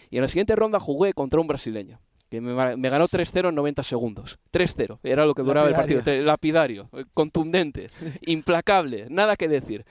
[0.09, 1.99] Y en la siguiente ronda jugué contra un brasileño,
[2.29, 4.39] que me, me ganó 3-0 en 90 segundos.
[4.51, 5.97] 3-0, era lo que duraba lapidario.
[5.97, 6.25] el partido.
[6.25, 7.89] Lapidario, contundente,
[8.25, 9.85] implacable, nada que decir.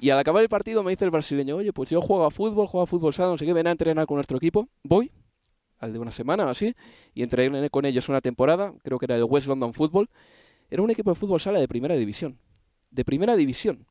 [0.00, 2.66] Y al acabar el partido me dice el brasileño, oye, pues yo juego a fútbol,
[2.66, 4.68] juego a fútbol sala, no sé qué, ven a entrenar con nuestro equipo.
[4.82, 5.10] Voy,
[5.78, 6.74] al de una semana o así,
[7.14, 10.08] y entrené con ellos una temporada, creo que era el West London Football,
[10.74, 12.40] era un equipo de fútbol sala de primera división.
[12.90, 13.86] De primera división.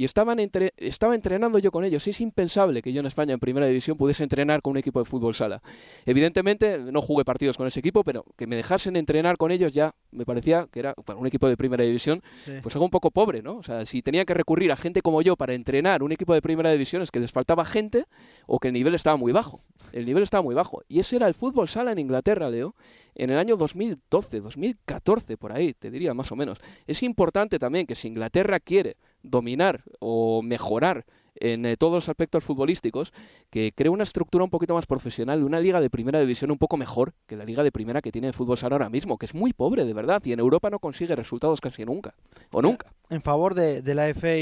[0.00, 2.08] Y estaban entre, estaba entrenando yo con ellos.
[2.08, 5.04] Es impensable que yo en España en primera división pudiese entrenar con un equipo de
[5.04, 5.60] fútbol sala.
[6.06, 9.94] Evidentemente no jugué partidos con ese equipo, pero que me dejasen entrenar con ellos ya
[10.10, 12.52] me parecía que era para un equipo de primera división sí.
[12.62, 13.58] pues algo un poco pobre, ¿no?
[13.58, 16.40] O sea, si tenía que recurrir a gente como yo para entrenar un equipo de
[16.40, 18.06] primera división es que les faltaba gente
[18.46, 19.60] o que el nivel estaba muy bajo.
[19.92, 20.80] El nivel estaba muy bajo.
[20.88, 22.74] Y ese era el fútbol sala en Inglaterra, Leo
[23.14, 26.58] en el año 2012, 2014, por ahí, te diría más o menos.
[26.86, 31.04] Es importante también que si Inglaterra quiere dominar o mejorar
[31.36, 33.12] en eh, todos los aspectos futbolísticos,
[33.50, 36.76] que cree una estructura un poquito más profesional, una liga de primera división un poco
[36.76, 39.34] mejor que la liga de primera que tiene el fútbol sala ahora mismo, que es
[39.34, 42.14] muy pobre de verdad, y en Europa no consigue resultados casi nunca,
[42.52, 42.92] o nunca.
[43.08, 44.36] En favor de, de la FA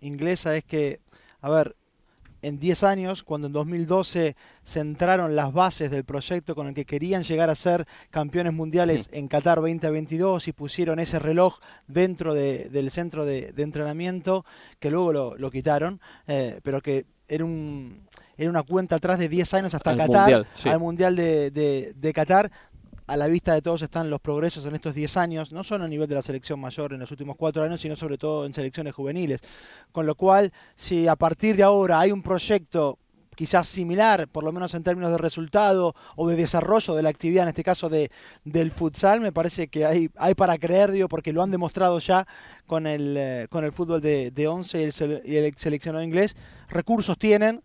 [0.00, 1.00] inglesa es que,
[1.40, 1.76] a ver,
[2.44, 7.22] en 10 años, cuando en 2012 centraron las bases del proyecto con el que querían
[7.22, 13.24] llegar a ser campeones mundiales en Qatar 2022 y pusieron ese reloj dentro del centro
[13.24, 14.44] de, entrenamiento,
[14.78, 18.04] que luego lo, quitaron, eh, pero que era un
[18.36, 21.50] era una cuenta atrás de 10 años hasta Qatar, al Mundial de,
[21.96, 22.50] de Qatar,
[23.06, 25.88] a la vista de todos están los progresos en estos 10 años, no solo a
[25.88, 28.94] nivel de la selección mayor en los últimos 4 años, sino sobre todo en selecciones
[28.94, 29.40] juveniles.
[29.92, 32.98] Con lo cual, si a partir de ahora hay un proyecto
[33.34, 37.42] quizás similar, por lo menos en términos de resultado o de desarrollo de la actividad,
[37.42, 38.10] en este caso de,
[38.44, 42.26] del futsal, me parece que hay, hay para creer, digo, porque lo han demostrado ya
[42.66, 46.36] con el, eh, con el fútbol de, de 11 y el, y el seleccionado inglés.
[46.68, 47.62] Recursos tienen,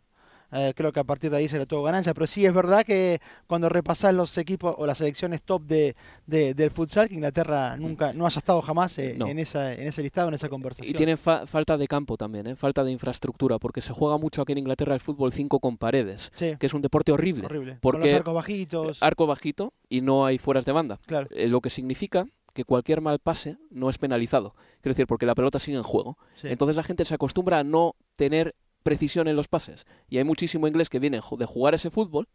[0.51, 2.13] eh, creo que a partir de ahí será todo ganancia.
[2.13, 6.71] Pero sí es verdad que cuando repasás los equipos o las selecciones top de, del
[6.71, 10.33] futsal, que Inglaterra nunca no haya estado jamás eh, en, esa, en ese listado, en
[10.33, 10.89] esa conversación.
[10.89, 12.55] Y tiene falta de campo también, ¿eh?
[12.55, 16.31] falta de infraestructura, porque se juega mucho aquí en Inglaterra el fútbol 5 con paredes,
[16.37, 17.45] que es un deporte horrible.
[17.45, 17.77] Horrible.
[17.81, 18.97] Porque con los arcos bajitos.
[19.01, 20.99] Arco bajito y no hay fueras de banda.
[21.05, 21.27] Claro.
[21.31, 24.55] lo que significa que cualquier mal pase no es penalizado.
[24.81, 26.17] Quiero decir, porque la pelota sigue en juego.
[26.43, 29.85] Entonces la gente se acostumbra a no tener precisión en los pases.
[30.07, 32.27] Y hay muchísimo inglés que viene de jugar ese fútbol,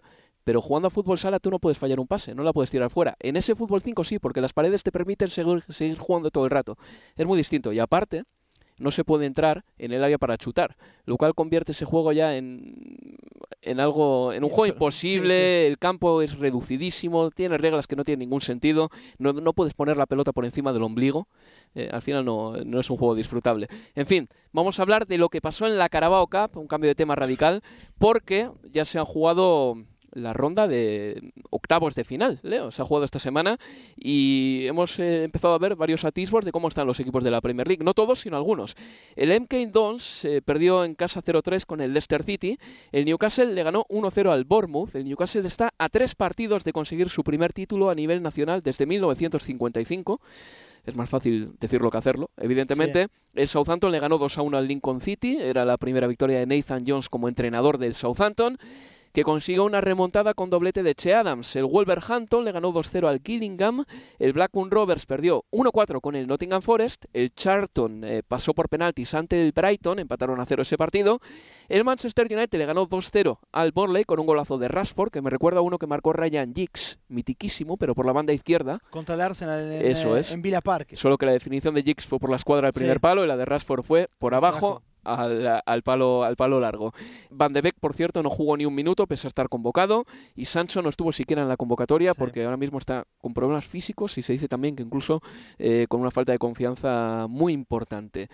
[0.45, 2.91] pero jugando a fútbol sala tú no puedes fallar un pase, no la puedes tirar
[2.91, 3.17] fuera.
[3.21, 6.51] En ese fútbol 5 sí, porque las paredes te permiten seguir, seguir jugando todo el
[6.51, 6.77] rato.
[7.17, 7.73] Es muy distinto.
[7.73, 8.25] Y aparte,
[8.79, 12.37] no se puede entrar en el área para chutar, lo cual convierte ese juego ya
[12.37, 13.14] en,
[13.65, 18.21] en algo, en un juego imposible, el campo es reducidísimo, tiene reglas que no tienen
[18.21, 21.29] ningún sentido, no, no puedes poner la pelota por encima del ombligo,
[21.75, 23.69] eh, al final no, no, es un juego disfrutable.
[23.95, 26.89] En fin, vamos a hablar de lo que pasó en la Carabao Cup, un cambio
[26.89, 27.63] de tema radical,
[27.99, 29.77] porque ya se han jugado
[30.15, 32.71] la ronda de octavos de final, Leo.
[32.71, 33.59] Se ha jugado esta semana
[33.97, 37.41] y hemos eh, empezado a ver varios atisbos de cómo están los equipos de la
[37.41, 37.85] Premier League.
[37.85, 38.77] No todos, sino algunos.
[39.17, 42.59] El MK Dons eh, perdió en casa 0-3 con el Leicester City.
[42.93, 44.95] El Newcastle le ganó 1-0 al Bournemouth.
[44.95, 48.87] El Newcastle está a tres partidos de conseguir su primer título a nivel nacional desde
[48.87, 50.21] 1955
[50.87, 53.09] es más fácil decirlo que hacerlo, evidentemente.
[53.35, 56.85] El Southampton le ganó 2 1 al Lincoln City, era la primera victoria de Nathan
[56.87, 58.59] Jones como entrenador del Southampton
[59.15, 61.55] que consiguió una remontada con doblete de Che Adams.
[61.55, 63.85] El Wolverhampton le ganó 2-0 al Gillingham,
[64.19, 69.15] el Blackburn Rovers perdió 1-4 con el Nottingham Forest, el Charlton eh, pasó por penaltis
[69.15, 71.21] ante el Brighton, empataron a 0 ese partido,
[71.69, 75.31] el Manchester United le ganó 2-0 al Burnley con un golazo de Rashford, que me
[75.31, 78.81] recuerda a uno que marcó Ryan Giggs, mitiquísimo, pero por la banda izquierda.
[78.91, 80.33] Contra el Arsenal en, Eso es.
[80.33, 80.97] en Villa Park.
[80.97, 83.37] Solo que la definición de Giggs fue por la escuadra del primer palo y la
[83.37, 86.93] de Rashford fue por abajo al, palo, al palo largo.
[87.31, 90.47] Van de Beek, por cierto, no jugó ni un minuto pese a estar convocado y
[90.47, 94.23] Sancho no estuvo siquiera en la convocatoria porque ahora mismo está con problemas físicos y
[94.23, 95.21] se dice también que incluso
[95.59, 98.29] eh, con una falta de confianza muy importante.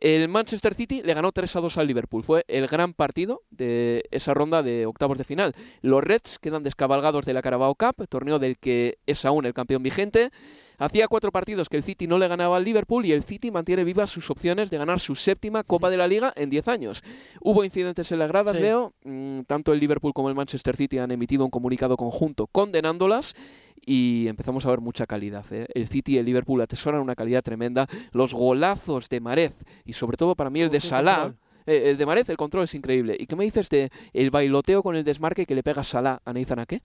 [0.00, 2.24] El Manchester City le ganó 3 a 2 al Liverpool.
[2.24, 5.54] Fue el gran partido de esa ronda de octavos de final.
[5.82, 9.82] Los Reds quedan descabalgados de la Carabao Cup, torneo del que es aún el campeón
[9.82, 10.30] vigente.
[10.78, 13.82] Hacía cuatro partidos que el City no le ganaba al Liverpool y el City mantiene
[13.82, 17.02] vivas sus opciones de ganar su séptima Copa de la Liga en 10 años.
[17.40, 18.92] Hubo incidentes en las gradas, Leo.
[19.02, 23.34] Mm, tanto el Liverpool como el Manchester City han emitido un comunicado conjunto condenándolas
[23.84, 25.44] y empezamos a ver mucha calidad.
[25.50, 25.66] ¿eh?
[25.74, 27.86] El City y el Liverpool atesoran una calidad tremenda.
[28.12, 31.34] Los golazos de Marez y sobre todo para mí el de Salah.
[31.66, 33.16] Eh, el de Marez, el control es increíble.
[33.18, 36.32] ¿Y qué me dices de el bailoteo con el desmarque que le pega Salah a
[36.32, 36.82] Nathan qué?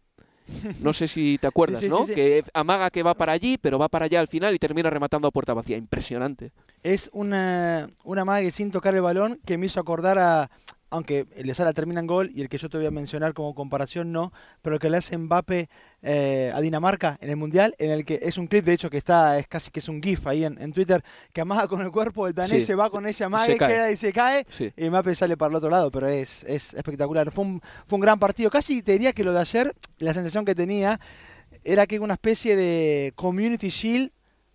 [0.82, 2.06] No sé si te acuerdas, ¿no?
[2.06, 5.28] que amaga que va para allí, pero va para allá al final y termina rematando
[5.28, 5.78] a puerta vacía.
[5.78, 6.52] Impresionante.
[6.84, 10.52] Es una, una amague sin tocar el balón que me hizo acordar a,
[10.94, 13.34] aunque el de Sala termina en gol y el que yo te voy a mencionar
[13.34, 15.68] como comparación no, pero que le hace Mbappe
[16.04, 18.98] eh, a Dinamarca en el Mundial, en el que es un clip de hecho que
[18.98, 21.04] está, es casi que es un GIF ahí en, Twitter,
[21.34, 24.14] que amaga con el cuerpo, el danés se va con ese amague, queda y se
[24.14, 24.46] cae,
[24.78, 27.32] y Mbappe sale para el otro lado, pero es, es espectacular.
[27.32, 30.46] Fue un, fue un gran partido, casi te diría que lo de ayer, la sensación
[30.46, 31.00] que tenía
[31.64, 34.12] era que una especie de Community Shield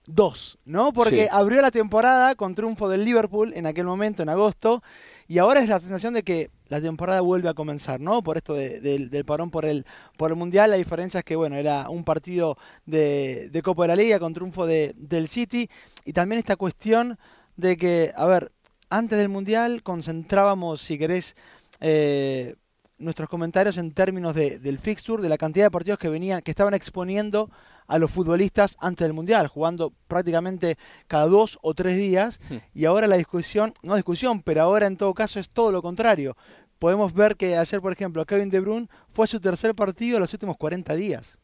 [0.08, 0.92] 2, ¿no?
[0.94, 4.82] Porque abrió la temporada con triunfo del Liverpool en aquel momento, en agosto,
[5.26, 8.22] y ahora es la sensación de que la temporada vuelve a comenzar, ¿no?
[8.22, 9.84] Por esto del parón por el,
[10.16, 13.88] por el Mundial, la diferencia es que, bueno, era un partido de, de Copa de
[13.88, 15.68] la Liga con triunfo de, del City,
[16.06, 17.18] y también esta cuestión
[17.56, 18.50] de que, a ver,
[18.88, 21.36] antes del Mundial concentrábamos, si querés,
[21.80, 22.54] eh,
[22.96, 26.50] nuestros comentarios en términos de, del fixture, de la cantidad de partidos que venían, que
[26.50, 27.50] estaban exponiendo
[27.88, 30.76] a los futbolistas antes del Mundial, jugando prácticamente
[31.08, 32.38] cada dos o tres días.
[32.48, 32.56] Hmm.
[32.74, 36.36] Y ahora la discusión, no discusión, pero ahora en todo caso es todo lo contrario.
[36.78, 40.32] Podemos ver que ayer, por ejemplo, Kevin De Bruyne fue su tercer partido en los
[40.32, 41.38] últimos 40 días.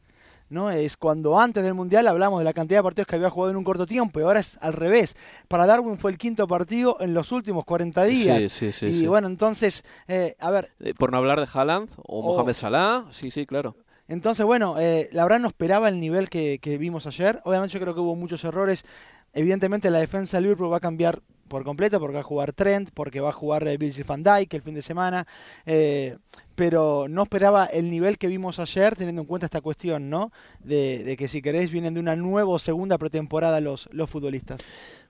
[0.47, 0.69] ¿no?
[0.69, 3.57] Es cuando antes del Mundial hablamos de la cantidad de partidos que había jugado en
[3.57, 5.15] un corto tiempo y ahora es al revés.
[5.47, 8.43] Para Darwin fue el quinto partido en los últimos 40 días.
[8.43, 11.89] Sí, sí, sí, y bueno, entonces, eh, a ver, Eh, por no hablar de Haaland
[11.97, 13.75] o, O- Mohamed Salah, sí, sí, claro.
[14.07, 17.39] Entonces, bueno, eh, la verdad no esperaba el nivel que, que vimos ayer.
[17.43, 18.85] Obviamente yo creo que hubo muchos errores.
[19.33, 22.89] Evidentemente la defensa de Liverpool va a cambiar por completo porque va a jugar Trent,
[22.93, 25.27] porque va a jugar eh, Virgil van Dijk el fin de semana.
[25.65, 26.17] eh,
[26.55, 30.31] pero no esperaba el nivel que vimos ayer teniendo en cuenta esta cuestión, ¿no?
[30.59, 34.61] De, de que si queréis vienen de una nueva o segunda pretemporada los, los futbolistas.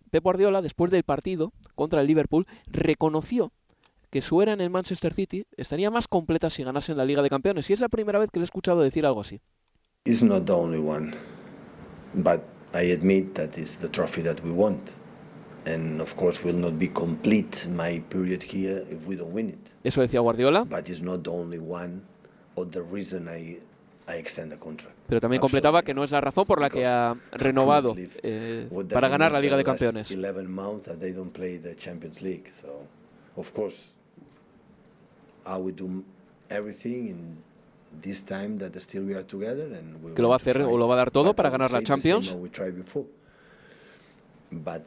[0.10, 3.52] Pep Guardiola, después del partido contra el Liverpool, reconoció
[4.16, 7.30] que su era en el Manchester City estaría más completa si ganasen la Liga de
[7.30, 7.70] Campeones.
[7.70, 9.42] Y es la primera vez que le he escuchado decir algo así.
[10.06, 11.12] It's not the only one,
[12.14, 12.40] but
[12.74, 14.80] I admit that it's the trophy that we want.
[15.66, 19.60] And of course, will not be complete my period here if we don't win it.
[19.84, 22.02] Eso decía Guardiola, But it's not the only one
[22.56, 23.60] or the reason I,
[24.08, 24.96] I extend the contract.
[25.10, 29.10] pero también completaba que no es la razón por la que ha renovado eh, para
[29.10, 30.10] ganar la Liga de the last Campeones.
[40.16, 42.36] Que lo va a hacer o lo va a dar todo para ganar la Champions.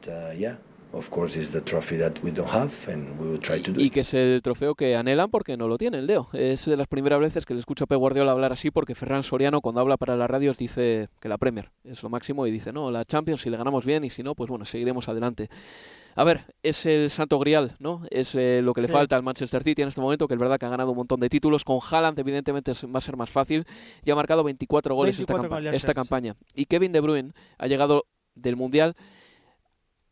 [0.06, 0.59] uh, yeah,
[0.92, 3.80] of course, it's the trophy that we don't have, and we will try to do
[3.80, 6.28] Y que es el trofeo que anhelan porque no lo tienen, Leo.
[6.32, 9.22] Es de las primeras veces que le escucho a Pep Guardiola hablar así porque Ferran
[9.22, 12.72] Soriano cuando habla para las radios dice que la Premier es lo máximo y dice,
[12.72, 15.48] no, la Champions si le ganamos bien y si no, pues bueno, seguiremos adelante.
[16.18, 18.02] A ver, es el santo grial, ¿no?
[18.10, 18.92] Es eh, lo que le Sí.
[18.92, 21.20] falta al Manchester City en este momento, que es verdad que ha ganado un montón
[21.20, 21.62] de títulos.
[21.64, 23.64] Con Haaland, evidentemente, es- va a ser más fácil.
[24.04, 26.34] Y ha marcado 24 goles esta, 24 campa- esta campaña.
[26.54, 28.04] Y Kevin De Bruyne ha llegado
[28.34, 28.94] del Mundial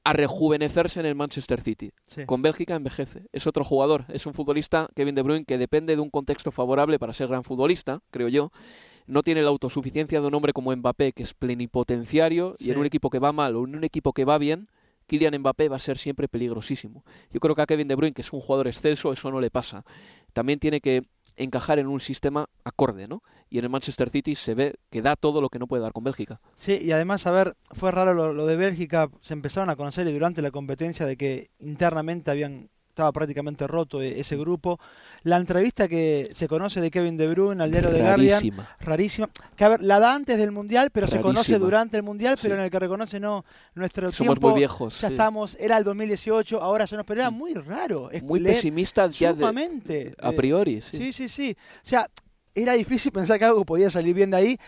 [0.04, 1.90] a rejuvenecerse en el Manchester City.
[2.06, 2.24] Sí.
[2.26, 3.26] Con Bélgica envejece.
[3.32, 4.04] Es otro jugador.
[4.08, 7.42] Es un futbolista, Kevin De Bruyne, que depende de un contexto favorable para ser gran
[7.42, 8.52] futbolista, creo yo.
[9.08, 12.86] No tiene la autosuficiencia de un hombre como Mbappé, que es plenipotenciario, y en un
[12.86, 14.68] equipo que va mal o en un equipo que va bien,
[15.06, 17.04] Kylian Mbappé va a ser siempre peligrosísimo.
[17.30, 19.50] Yo creo que a Kevin De Bruyne, que es un jugador excelso, eso no le
[19.50, 19.84] pasa.
[20.32, 21.02] También tiene que
[21.36, 23.22] encajar en un sistema acorde, ¿no?
[23.50, 25.92] Y en el Manchester City se ve que da todo lo que no puede dar
[25.92, 26.40] con Bélgica.
[26.54, 30.06] Sí, y además, a ver, fue raro lo, lo de Bélgica, se empezaron a conocer
[30.08, 34.80] y durante la competencia de que internamente habían estaba prácticamente roto e- ese grupo.
[35.22, 38.40] La entrevista que se conoce de Kevin De Bruyne al diario de Guardian,
[38.80, 39.28] Rarísima.
[39.54, 42.54] Que a ver, la da antes del Mundial, pero se conoce durante el Mundial, pero
[42.54, 42.58] Sí.
[42.58, 43.44] en el que reconoce no
[43.74, 44.48] nuestro Somos tiempo.
[44.50, 45.14] muy viejos, Ya sí.
[45.14, 48.10] estamos, era el 2018, ahora se nos pero era muy raro.
[48.10, 50.96] es Muy pesimista ya de- a Eh, priori, sí.
[50.96, 51.56] Sí, sí, sí.
[51.60, 52.08] O sea,
[52.54, 54.58] era difícil pensar que algo podía salir bien de ahí.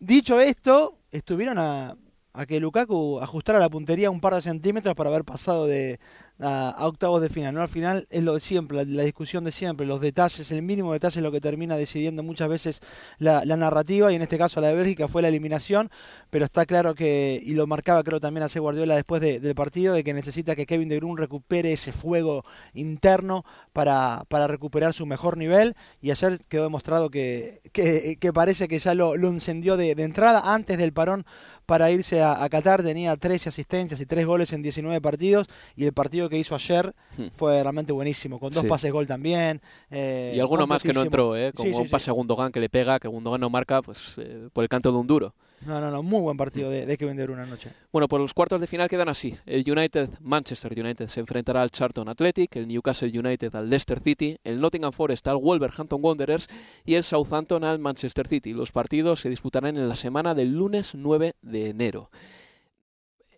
[0.00, 1.94] Dicho esto, estuvieron a,
[2.32, 6.00] a que Lukaku ajustara la puntería un par de centímetros para haber pasado de
[6.40, 7.54] a, octavos de final.
[7.54, 7.62] ¿no?
[7.62, 11.18] Al final es lo de siempre, la, discusión de siempre, los detalles, el mínimo detalle
[11.18, 12.80] es lo que termina decidiendo muchas veces
[13.18, 15.90] la, narrativa y en este caso la de Bélgica fue la eliminación,
[16.30, 19.94] pero está claro que, y lo marcaba creo también hace Guardiola después de- del partido,
[19.94, 25.06] de que necesita que Kevin De Bruyne recupere ese fuego interno para, para recuperar su
[25.06, 29.94] mejor nivel y ayer quedó demostrado que, que, parece que ya lo, lo encendió de,
[29.94, 31.26] de entrada antes del parón
[31.66, 35.84] para irse a, a Qatar, tenía 13 asistencias y 3 goles en 19 partidos y
[35.84, 37.26] el partido que hizo ayer Hmm.
[37.34, 38.68] fue realmente buenísimo, con dos Sí.
[38.68, 39.60] pases gol también.
[39.90, 41.52] eh, Y alguno más que no entró, ¿eh?
[41.52, 44.14] Como Sí, sí, un pase a Gundogan que le pega, que Gundogan no marca, pues
[44.18, 45.34] eh, por el canto de un duro.
[45.66, 47.70] No, no, no, muy buen partido de, de Kevin De Bruyne anoche.
[47.92, 49.36] Bueno, pues los cuartos de final quedan así.
[49.44, 54.36] El United, Manchester United se enfrentará al Charlton Athletic, el Newcastle United al Leicester City,
[54.44, 56.46] el Nottingham Forest al Wolverhampton Wanderers
[56.84, 58.52] y el Southampton al Manchester City.
[58.52, 62.10] Los partidos se disputarán en la semana del lunes 9 de enero.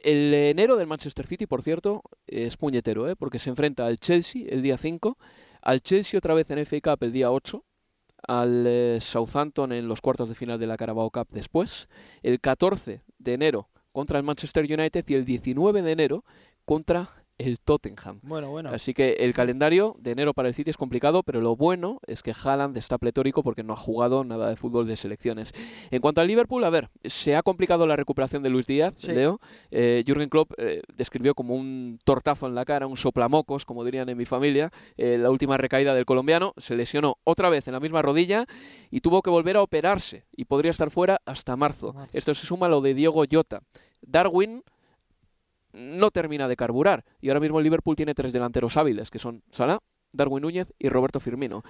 [0.03, 3.17] El enero del Manchester City, por cierto, es puñetero, ¿eh?
[3.17, 5.19] porque se enfrenta al Chelsea el día 5,
[5.61, 7.63] al Chelsea otra vez en FA Cup el día 8,
[8.27, 11.89] al eh, Southampton en los cuartos de final de la Carabao Cup después,
[12.23, 16.25] el 14 de enero contra el Manchester United y el 19 de enero
[16.65, 18.21] contra el Tottenham.
[18.23, 18.71] Bueno, bueno.
[18.71, 22.23] Así que el calendario de enero para el City es complicado, pero lo bueno es
[22.23, 25.53] que Haaland está pletórico porque no ha jugado nada de fútbol de selecciones.
[25.91, 29.13] En cuanto al Liverpool, a ver, se ha complicado la recuperación de Luis Díaz, Sí.
[29.13, 29.41] Leo.
[29.71, 34.09] Eh, Jürgen Klopp eh, describió como un tortazo en la cara, un soplamocos, como dirían
[34.09, 36.53] en mi familia, eh, la última recaída del colombiano.
[36.57, 38.47] Se lesionó otra vez en la misma rodilla
[38.91, 41.95] y tuvo que volver a operarse y podría estar fuera hasta marzo.
[42.13, 43.63] Esto se suma a lo de Diego Jota.
[44.03, 44.63] Darwin
[45.73, 47.05] no termina de carburar.
[47.21, 49.79] Y ahora mismo el Liverpool tiene tres delanteros hábiles, que son Salah,
[50.13, 51.63] Darwin Núñez y Roberto Firmino.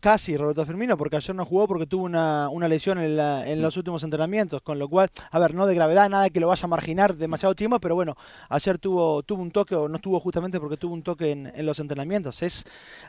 [0.00, 3.62] Casi Roberto Firmino, porque ayer no jugó porque tuvo una, una lesión en, la- en
[3.62, 6.64] los últimos entrenamientos, con lo cual, a ver, no de gravedad, nada que lo vaya
[6.64, 8.16] a marginar demasiado tiempo, pero bueno,
[8.48, 11.64] ayer tuvo, tuvo un toque, o no estuvo justamente porque tuvo un toque en, en
[11.64, 12.42] los entrenamientos.
[12.42, 12.64] Es,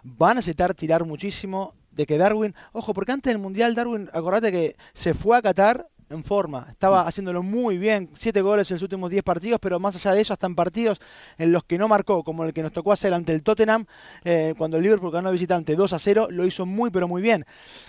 [0.06, 4.52] va a necesitar tirar muchísimo de que Darwin, ojo, porque antes del Mundial Darwin, acordate
[4.52, 8.84] que se fue a Qatar en forma, estaba haciéndolo muy bien, siete goles en los
[8.84, 11.00] últimos 10 partidos, pero más allá de eso, hasta en partidos
[11.38, 13.86] en los que no marcó, como el que nos tocó hacer ante el Tottenham,
[14.24, 17.46] eh, cuando el Liverpool ganó visitante 2 a 0, lo hizo muy pero muy bien.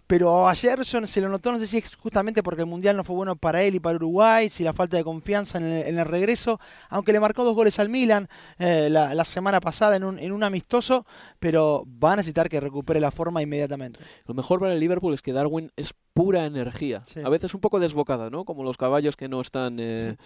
[0.07, 3.17] Pero ayer se lo notó, no sé si es justamente porque el Mundial no fue
[3.17, 7.13] bueno para él y para Uruguay, si la falta de confianza en el, regreso, aunque
[7.13, 11.05] le marcó dos goles al Milan eh, la, semana pasada en un, en un amistoso,
[11.39, 14.01] pero va a necesitar que recupere la forma inmediatamente.
[14.27, 17.03] Lo mejor para el Liverpool es que Darwin es pura energía.
[17.23, 17.79] A veces un poco
[18.31, 18.45] ¿no?
[18.45, 20.17] Como los caballos que no están eh,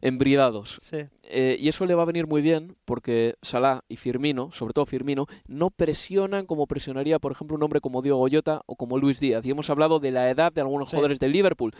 [0.00, 0.78] embridados.
[1.22, 4.84] Eh, y eso le va a venir muy bien porque Salah y Firmino, sobre todo
[4.84, 9.20] Firmino, no presionan como presionaría, por ejemplo, un hombre como Diego Goyota o como Luis
[9.20, 9.46] Díaz.
[9.46, 11.72] Y hemos hablado de la edad de algunos jugadores del Liverpool,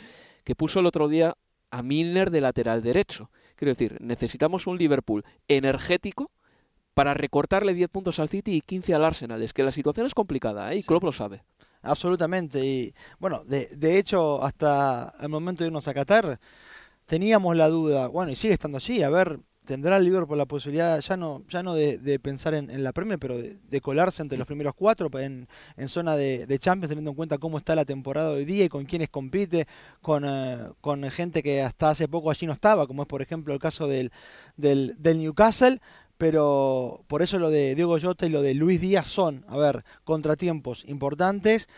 [0.44, 1.34] que puso el otro día
[1.70, 3.30] a Milner de lateral derecho.
[3.56, 6.30] Quiero decir, necesitamos un Liverpool energético
[6.94, 9.42] para recortarle 10 puntos al City y 15 al Arsenal.
[9.42, 10.78] Es que la situación es complicada, ¿eh?
[10.78, 11.42] y Klopp lo sabe.
[11.88, 12.64] Absolutamente.
[12.64, 16.38] Y bueno, de, de hecho, hasta el momento de irnos a Qatar,
[17.06, 20.98] teníamos la duda, bueno, y sigue estando así, a ver, tendrá el Liverpool la posibilidad
[21.00, 24.72] ya no ya no de, pensar en, la Premier, pero de, colarse entre los primeros
[24.74, 28.64] cuatro en, en zona de, Champions, teniendo en cuenta cómo está la temporada hoy día
[28.64, 29.66] y con quienes compite,
[30.00, 33.52] con, eh, con gente que hasta hace poco allí no estaba, como es por ejemplo
[33.52, 34.10] el caso del,
[34.56, 35.80] del, del Newcastle
[36.18, 39.84] pero por eso lo de Diego Jota y lo de Luis Díaz son, a ver,
[40.04, 41.68] contratiempos importantes,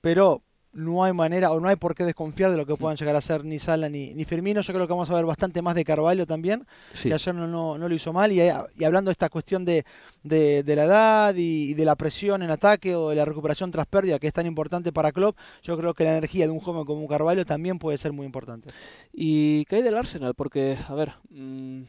[0.00, 3.16] pero no hay manera o no hay por qué desconfiar de lo que puedan llegar
[3.16, 4.60] a ser ni Sala ni, ni Firmino.
[4.60, 6.66] Yo creo que vamos a ver bastante más de Carvalho también,
[7.02, 8.30] que ayer no, no, lo hizo mal.
[8.30, 9.84] Y, y, hablando de esta cuestión de,
[10.22, 14.18] de, la edad y, de la presión en ataque o de la recuperación tras pérdida,
[14.18, 17.08] que es tan importante para Klopp, yo creo que la energía de un joven como
[17.08, 18.70] Carvalho también puede ser muy importante.
[19.12, 20.34] ¿Y qué hay del Arsenal?
[20.34, 21.12] Porque, a ver...
[21.30, 21.82] Mm,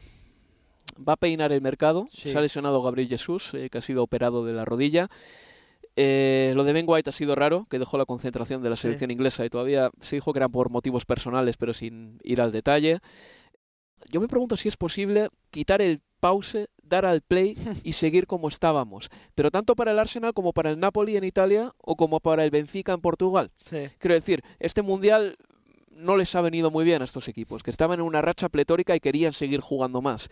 [1.06, 2.08] va a peinar el mercado.
[2.12, 5.08] Se ha lesionado Gabriel Jesús, eh, que ha sido operado de la rodilla.
[5.96, 9.10] Eh, lo de Ben White ha sido raro, que dejó la concentración de la selección
[9.10, 13.00] inglesa y todavía se dijo que era por motivos personales, pero sin ir al detalle.
[14.10, 18.48] Yo me pregunto si es posible quitar el pause, dar al play y seguir como
[18.48, 19.10] estábamos.
[19.34, 22.50] Pero tanto para el Arsenal como para el Napoli en Italia o como para el
[22.50, 23.50] Benfica en Portugal.
[23.98, 25.36] Quiero decir, este mundial
[25.90, 28.96] no les ha venido muy bien a estos equipos, que estaban en una racha pletórica
[28.96, 30.28] y querían seguir jugando más.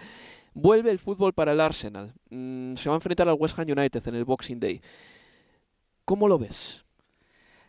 [0.61, 2.13] Vuelve el fútbol para el Arsenal.
[2.31, 4.81] Mm, se va a enfrentar al West Ham United en el Boxing Day.
[6.05, 6.85] ¿Cómo lo ves?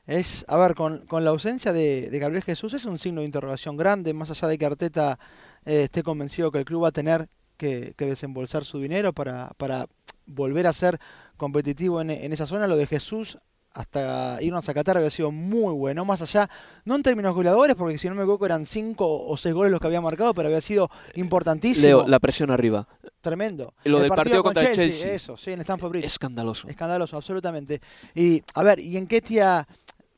[0.08, 4.16] Es, a ver, con, la ausencia de, Gabriel Jesús es un signo de interrogación grande,
[4.16, 5.20] más allá de que Arteta
[5.66, 9.86] eh, esté convencido que el club va a tener que, desembolsar su dinero para, para
[10.26, 11.00] volver a ser
[11.38, 12.66] competitivo en, en, esa zona.
[12.66, 13.38] Lo de Jesús
[13.74, 16.50] hasta irnos a Qatar había sido muy bueno, más allá,
[16.86, 19.80] no en términos goleadores, porque si no me equivoco eran cinco o seis goles los
[19.80, 21.86] que había marcado, pero había sido importantísimo.
[21.86, 22.88] Leo, la presión arriba.
[23.22, 23.74] Tremendo.
[23.84, 25.14] Lo del partido, contra el Chelsea.
[25.14, 26.06] Eso, sí, en Stamford Bridge.
[26.06, 26.68] Escandaloso.
[26.68, 27.82] Escandaloso, absolutamente.
[28.16, 29.68] Y, a ver, ¿y en qué tía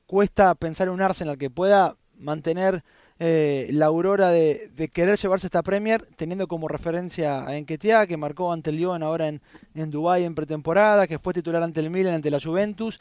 [0.05, 2.83] cuesta pensar en un Arsenal que pueda mantener
[3.19, 8.51] eh, la aurora de, querer llevarse esta Premier, teniendo como referencia a Enquetia, que marcó
[8.51, 9.41] ante el Lyon ahora en,
[9.75, 12.99] en Dubái en pretemporada, que fue titular ante el Milan, ante la Juventus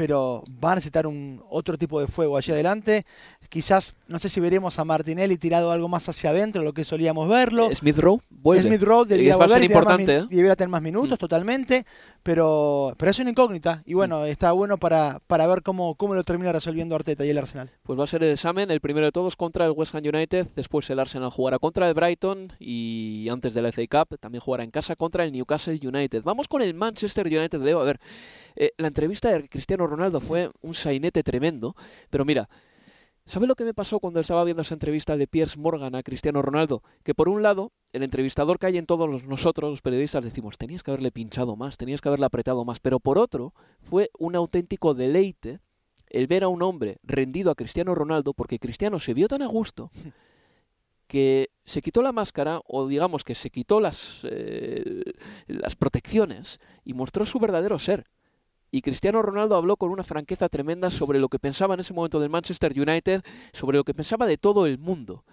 [0.00, 3.04] pero va a necesitar un otro tipo de fuego allí adelante.
[3.50, 7.28] Quizás, no sé si veremos a Martinelli tirado algo más hacia adentro, lo que solíamos
[7.28, 7.68] verlo.
[7.74, 8.62] Smith Rowe vuelve.
[8.62, 10.26] Smith Rowe debería volver, importante, ¿eh?
[10.30, 11.20] debería tener más minutos mm.
[11.20, 11.84] totalmente,
[12.22, 13.82] pero, pero es una incógnita.
[13.86, 17.38] Y bueno, está bueno para, para ver cómo, cómo lo termina resolviendo Arteta y el
[17.38, 17.70] Arsenal.
[17.82, 20.48] Pues va a ser el examen, el primero de todos contra el West Ham United,
[20.54, 24.64] después el Arsenal jugará contra el Brighton y antes de la FA Cup también jugará
[24.64, 26.22] en casa contra el Newcastle United.
[26.22, 27.80] Vamos con el Manchester United, Leo.
[27.80, 28.00] A ver,
[28.56, 31.74] eh, la entrevista de Cristiano Ronaldo fue un sainete tremendo,
[32.10, 32.48] pero mira,
[33.26, 36.42] ¿sabe lo que me pasó cuando estaba viendo esa entrevista de Piers Morgan a Cristiano
[36.42, 36.82] Ronaldo?
[37.02, 40.82] Que por un lado, el entrevistador que hay en todos nosotros, los periodistas, decimos, tenías
[40.82, 44.94] que haberle pinchado más, tenías que haberle apretado más, pero por otro, fue un auténtico
[44.94, 45.60] deleite
[46.08, 49.46] el ver a un hombre rendido a Cristiano Ronaldo, porque Cristiano se vio tan a
[49.46, 49.90] gusto
[51.06, 55.02] que se quitó la máscara, o digamos que se quitó las, eh,
[55.48, 58.06] las protecciones y mostró su verdadero ser.
[58.70, 62.20] Y Cristiano Ronaldo habló con una franqueza tremenda sobre lo que pensaba en ese momento
[62.20, 65.24] del Manchester United, sobre lo que pensaba de todo el mundo.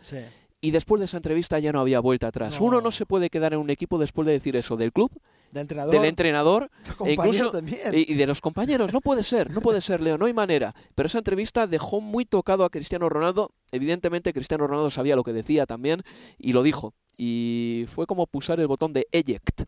[0.59, 2.59] Y después de esa entrevista ya no había vuelta atrás.
[2.59, 5.11] Uno no se puede quedar en un equipo después de decir eso del club,
[5.51, 6.71] del entrenador, del entrenador
[7.05, 7.51] e incluso
[7.91, 8.91] y, de los compañeros.
[8.91, 10.73] No puede ser, no puede ser, Leo, no hay manera.
[10.95, 13.51] Pero esa entrevista dejó muy tocado a Cristiano Ronaldo.
[13.71, 16.01] Evidentemente Cristiano Ronaldo sabía lo que decía también
[16.39, 16.95] y lo dijo.
[17.17, 19.63] Y fue como pulsar el botón de eject.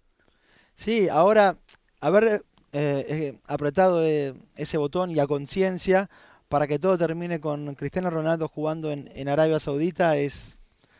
[0.74, 1.58] Sí, ahora,
[2.00, 6.10] a ver, eh, eh, apretado eh, ese botón y a conciencia
[6.50, 10.58] para que todo termine con Cristiano Ronaldo jugando en, en Arabia Saudita es,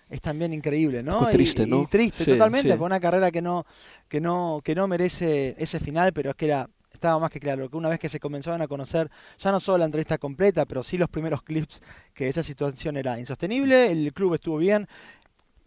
[0.10, 1.28] es también increíble, ¿no?
[1.28, 1.84] triste, ¿no?
[1.84, 3.66] Y triste, totalmente, por una carrera que no,
[4.08, 7.70] que no, que no merece ese final, pero es que era estaba más que claro
[7.70, 10.84] que una vez que se comenzaban a conocer, ya no solo la entrevista completa, pero
[10.84, 11.82] sí los primeros clips,
[12.14, 14.88] que esa situación era insostenible, el club estuvo bien,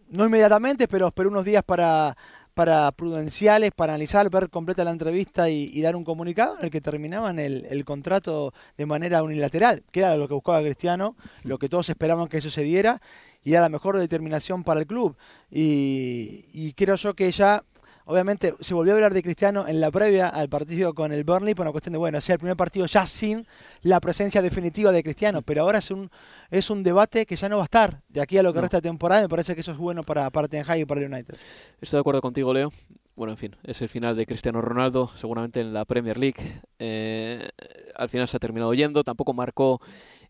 [0.09, 2.15] no inmediatamente, pero esperó unos días para,
[2.53, 6.81] para prudenciales, para analizar, ver completa la entrevista y, dar un comunicado en el que
[6.81, 11.89] terminaban el, contrato de manera unilateral, que era lo que buscaba Cristiano, lo que todos
[11.89, 13.01] esperaban que sucediera,
[13.43, 15.17] y era la mejor determinación para el club.
[15.51, 17.63] Y, y creo yo que ya
[18.05, 21.55] Obviamente se volvió a hablar de Cristiano en la previa al partido con el Burnley
[21.55, 23.47] por una cuestión de, bueno, sea el primer partido ya sin
[23.81, 26.09] la presencia definitiva de Cristiano, pero ahora es un,
[26.51, 28.77] es un debate que ya no va a estar de aquí a lo que resta
[28.77, 29.21] de temporada.
[29.21, 31.35] Me parece que eso es bueno para, para Ten Hag y para el United.
[31.81, 32.71] Estoy de acuerdo contigo, Leo.
[33.15, 36.61] Bueno, en fin, es el final de Cristiano Ronaldo, seguramente en la Premier League.
[36.79, 37.47] Eh,
[37.95, 39.79] al final se ha terminado yendo, tampoco marcó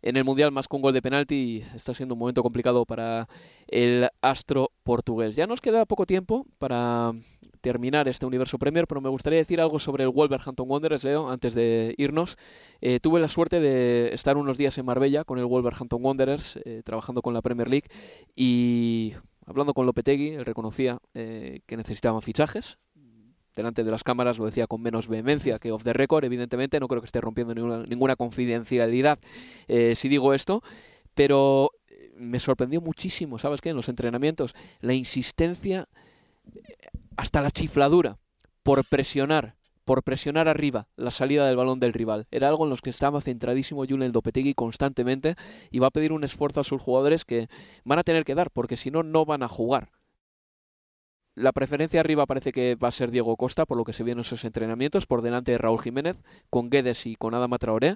[0.03, 1.63] en el Mundial más un gol de penalti.
[1.73, 3.27] Está siendo un momento complicado para
[3.67, 5.35] el astro portugués.
[5.35, 7.13] Ya nos queda poco tiempo para
[7.61, 11.55] terminar este universo Premier, pero me gustaría decir algo sobre el Wolverhampton Wanderers, Leo, antes
[11.55, 12.37] de irnos.
[12.81, 16.81] Eh, tuve la suerte de estar unos días en Marbella con el Wolverhampton Wanderers, eh,
[16.83, 17.87] trabajando con la Premier League,
[18.35, 19.13] y
[19.45, 22.77] hablando con Lopetegui, él reconocía eh, que necesitaban fichajes.
[23.55, 26.87] Delante de las cámaras lo decía con menos vehemencia que off the record, evidentemente, no
[26.87, 27.53] creo que esté rompiendo
[27.85, 29.19] ninguna, confidencialidad
[29.67, 30.63] si digo esto,
[31.13, 31.71] pero
[32.15, 33.69] me sorprendió muchísimo, ¿sabes qué?
[33.69, 35.87] En los entrenamientos, la insistencia
[37.17, 38.17] hasta la chifladura
[38.63, 42.27] por presionar, por presionar arriba la salida del balón del rival.
[42.31, 45.35] Era algo en los que estaba centradísimo Julen Dopetegui constantemente
[45.71, 47.47] y va a pedir un esfuerzo a sus jugadores que
[47.83, 49.89] van a tener que dar porque si no, no van a jugar.
[51.35, 54.13] La preferencia arriba parece que va a ser Diego Costa, por lo que se vio
[54.13, 56.17] en esos entrenamientos, por delante de Raúl Jiménez,
[56.51, 57.95] con Guedes y con Adama Traoré.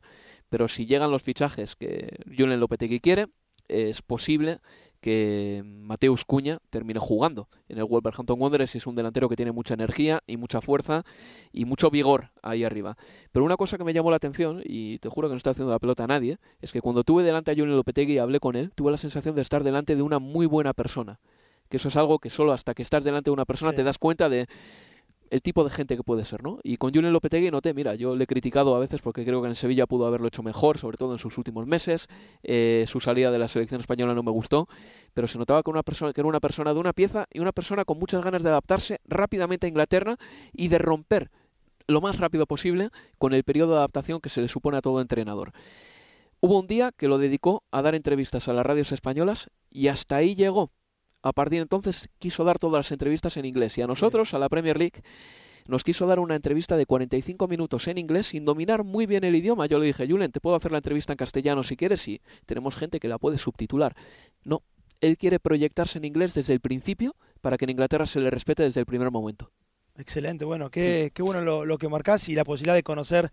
[0.49, 3.27] Pero si llegan los fichajes que Julen Lopetegui quiere,
[3.67, 4.59] es posible
[5.01, 9.75] que Mateus Cuña termine jugando en el Wolverhampton Wanderers es un delantero que tiene mucha
[9.75, 11.03] energía y mucha fuerza
[11.51, 12.97] y mucho vigor ahí arriba.
[13.31, 15.71] Pero una cosa que me llamó la atención, y te juro que no está haciendo
[15.71, 18.55] la pelota a nadie, es que cuando tuve delante a Julio Lopetegui y hablé con
[18.55, 21.19] él, tuve la sensación de estar delante de una muy buena persona.
[21.70, 23.97] Que eso es algo que solo hasta que estás delante de una persona te das
[23.97, 24.47] cuenta de
[25.30, 26.59] el tipo de gente que puede ser, ¿no?
[26.63, 29.47] Y con Julen Lopetegui noté, mira, yo le he criticado a veces porque creo que
[29.47, 32.07] en Sevilla pudo haberlo hecho mejor, sobre todo en sus últimos meses.
[32.43, 34.68] Eh, su salida de la selección española no me gustó,
[35.13, 37.51] pero se notaba que, una persona, que era una persona de una pieza y una
[37.51, 40.18] persona con muchas ganas de adaptarse rápidamente a Inglaterra
[40.53, 41.30] y de romper
[41.88, 45.01] lo más rápido posible con el periodo de adaptación que se le supone a todo
[45.01, 45.51] entrenador.
[46.39, 50.18] Hubo un día que lo dedicó a dar entrevistas a las radios españolas y hasta
[50.18, 50.72] ahí llegó
[51.28, 54.39] a partir de entonces quiso dar todas las entrevistas en inglés y a nosotros, a
[54.39, 55.01] la Premier League,
[55.67, 59.36] nos quiso dar una entrevista de 45 minutos en inglés sin dominar muy bien el
[59.36, 59.65] idioma.
[59.65, 62.75] Yo le dije, Julen, te puedo hacer la entrevista en castellano si quieres y tenemos
[62.75, 63.93] gente que la puede subtitular.
[64.43, 64.63] No,
[65.01, 68.63] él quiere proyectarse en inglés desde el principio para que en Inglaterra se le respete
[68.63, 69.51] desde el primer momento.
[69.97, 73.32] Excelente, bueno, qué, qué bueno lo, lo que marcás y la posibilidad de conocer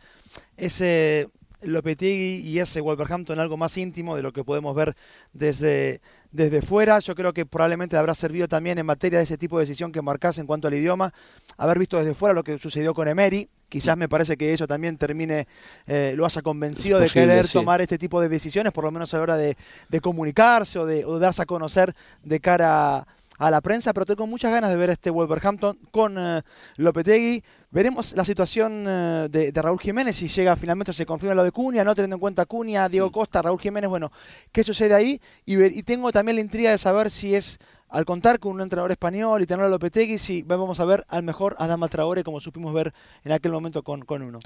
[0.57, 1.28] ese
[1.64, 4.96] Lopetegui y ese Wolverhampton algo más íntimo de lo que podemos ver
[5.32, 6.00] desde,
[6.30, 6.98] desde fuera.
[6.98, 10.02] Yo creo que probablemente habrá servido también en materia de ese tipo de decisión que
[10.02, 11.12] marcase en cuanto al idioma,
[11.56, 13.48] haber visto desde fuera lo que sucedió con Emery.
[13.68, 15.48] Quizás me parece que eso también termine,
[15.86, 19.16] eh, lo haya convencido de querer tomar este tipo de decisiones, por lo menos a
[19.16, 19.56] la hora de,
[20.00, 23.06] comunicarse o de, o darse a conocer de cara a
[23.39, 26.41] a la prensa, pero tengo muchas ganas de ver este Wolverhampton con uh,
[26.76, 27.43] Lopetegui.
[27.70, 31.82] Veremos la situación eh, de, Raúl Jiménez, si llega finalmente, se confirma lo de Cunha,
[31.82, 34.12] no teniendo en cuenta Cunha, Diego Costa, Raúl Jiménez, bueno,
[34.53, 35.20] ¿qué sucede ahí?
[35.45, 37.59] Y, y tengo también la intriga de saber si es
[37.89, 41.22] al contar con un entrenador español y tener a Lopetegui, si vamos a ver al
[41.22, 42.93] mejor Adama Traore como supimos ver
[43.24, 44.41] en aquel momento con, con uno.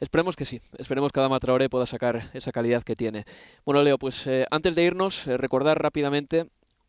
[0.00, 3.24] Esperemos que sí, esperemos que Adama Traore pueda sacar esa calidad que tiene.
[3.64, 6.48] Bueno, Leo, pues eh, antes de irnos, recordar rápidamente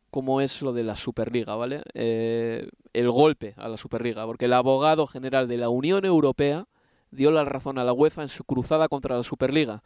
[0.09, 1.81] cómo es lo de la Superliga, ¿vale?
[1.93, 6.67] Eh, el golpe a la Superliga, porque el abogado general de la Unión Europea
[7.11, 9.83] dio la razón a la UEFA en su cruzada contra la Superliga.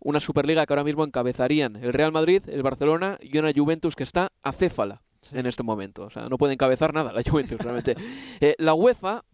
[0.00, 4.02] Una Superliga que ahora mismo encabezarían el Real Madrid, el Barcelona y una Juventus que
[4.02, 6.04] está acéfala en este momento.
[6.04, 7.94] O sea, no puede encabezar nada la Juventus realmente.
[8.40, 9.24] Eh, la UEFA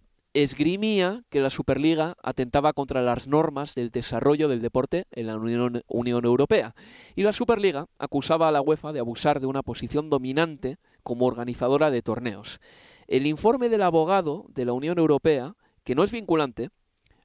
[0.42, 6.24] esgrimía que la Superliga atentaba contra las normas del desarrollo del deporte en la Unión,
[6.24, 6.74] Europea.
[7.14, 11.90] Y la Superliga acusaba a la UEFA de abusar de una posición dominante como organizadora
[11.90, 12.60] de torneos.
[13.06, 16.70] El informe del abogado de la Unión Europea, que no es vinculante,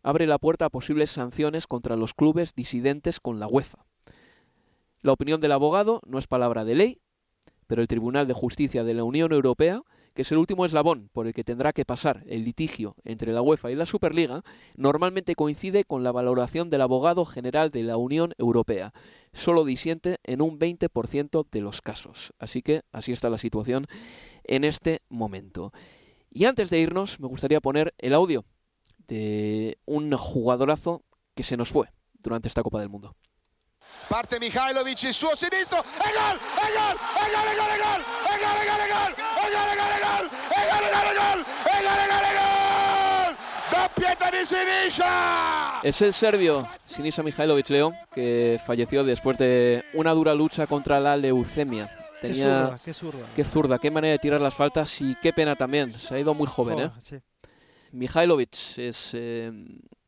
[0.01, 3.86] abre la puerta a posibles sanciones contra los clubes disidentes con la UEFA.
[5.01, 7.01] La opinión del abogado no es palabra de ley,
[7.68, 9.84] pero el Tribunal de Justicia de la Unión Europea
[10.14, 13.41] que es el último eslabón por el que tendrá que pasar el litigio entre la
[13.41, 14.43] UEFA y la Superliga,
[14.76, 18.93] normalmente coincide con la valoración del abogado general de la Unión Europea.
[19.34, 22.34] Solo disiente en un 20% de los casos.
[22.38, 23.88] Así que así está la situación
[24.43, 25.74] en este momento.
[26.30, 28.45] Y antes de irnos, me gustaría poner el audio
[29.07, 31.03] de un jugadorazo
[31.36, 33.16] que se nos fue durante esta Copa del Mundo.
[34.09, 34.39] Parte
[38.39, 39.33] gol, gol,
[45.84, 51.18] Es el serbio Sinisa Mihailovic Leo, que falleció después de una dura lucha contra la
[51.18, 51.90] leucemia.
[52.22, 52.44] Tenía...
[52.44, 53.30] Qué zurda, qué zurda.
[53.36, 55.94] Qué zurda, qué manera de tirar las faltas y qué pena también.
[55.94, 56.92] Se ha ido muy joven, ¿eh?
[56.96, 57.18] Oh, sí.
[57.92, 59.52] Mihailovic es eh,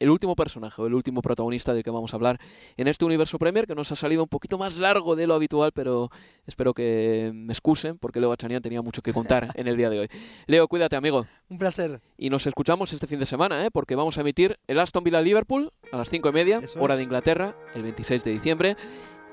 [0.05, 2.39] el último personaje, o el último protagonista del que vamos a hablar
[2.77, 5.71] en este universo Premier, que nos ha salido un poquito más largo de lo habitual,
[5.73, 6.09] pero
[6.45, 9.99] espero que me excusen, porque Leo Bachanian tenía mucho que contar en el día de
[9.99, 10.07] hoy.
[10.47, 11.25] Leo, cuídate, amigo.
[11.49, 12.01] Un placer.
[12.17, 13.71] Y nos escuchamos este fin de semana, ¿eh?
[13.71, 16.93] porque vamos a emitir el Aston Villa Liverpool a las cinco y media, Eso hora
[16.93, 16.99] es.
[16.99, 18.77] de Inglaterra, el 26 de diciembre.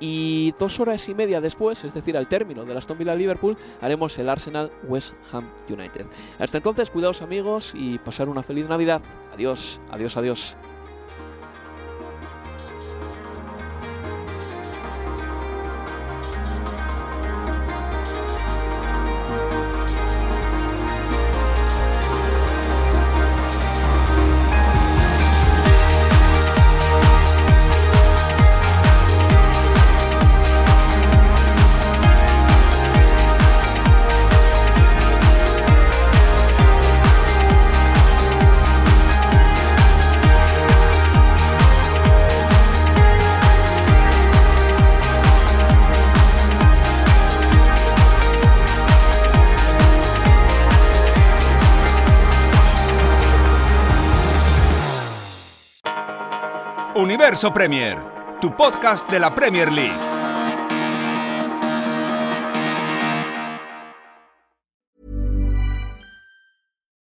[0.01, 4.19] Y dos horas y media después, es decir, al término del Aston Villa Liverpool, haremos
[4.19, 6.07] el Arsenal West Ham United.
[6.39, 9.03] Hasta entonces, cuidaos amigos y pasar una feliz Navidad.
[9.33, 10.57] Adiós, adiós, adiós.
[57.51, 57.97] Premier,
[58.41, 60.13] tu podcast de la Premier League.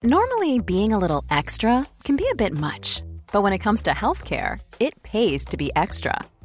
[0.04, 3.02] Normally, being a little extra can be a bit much,
[3.32, 6.18] but when it comes to healthcare, it pays to be extra.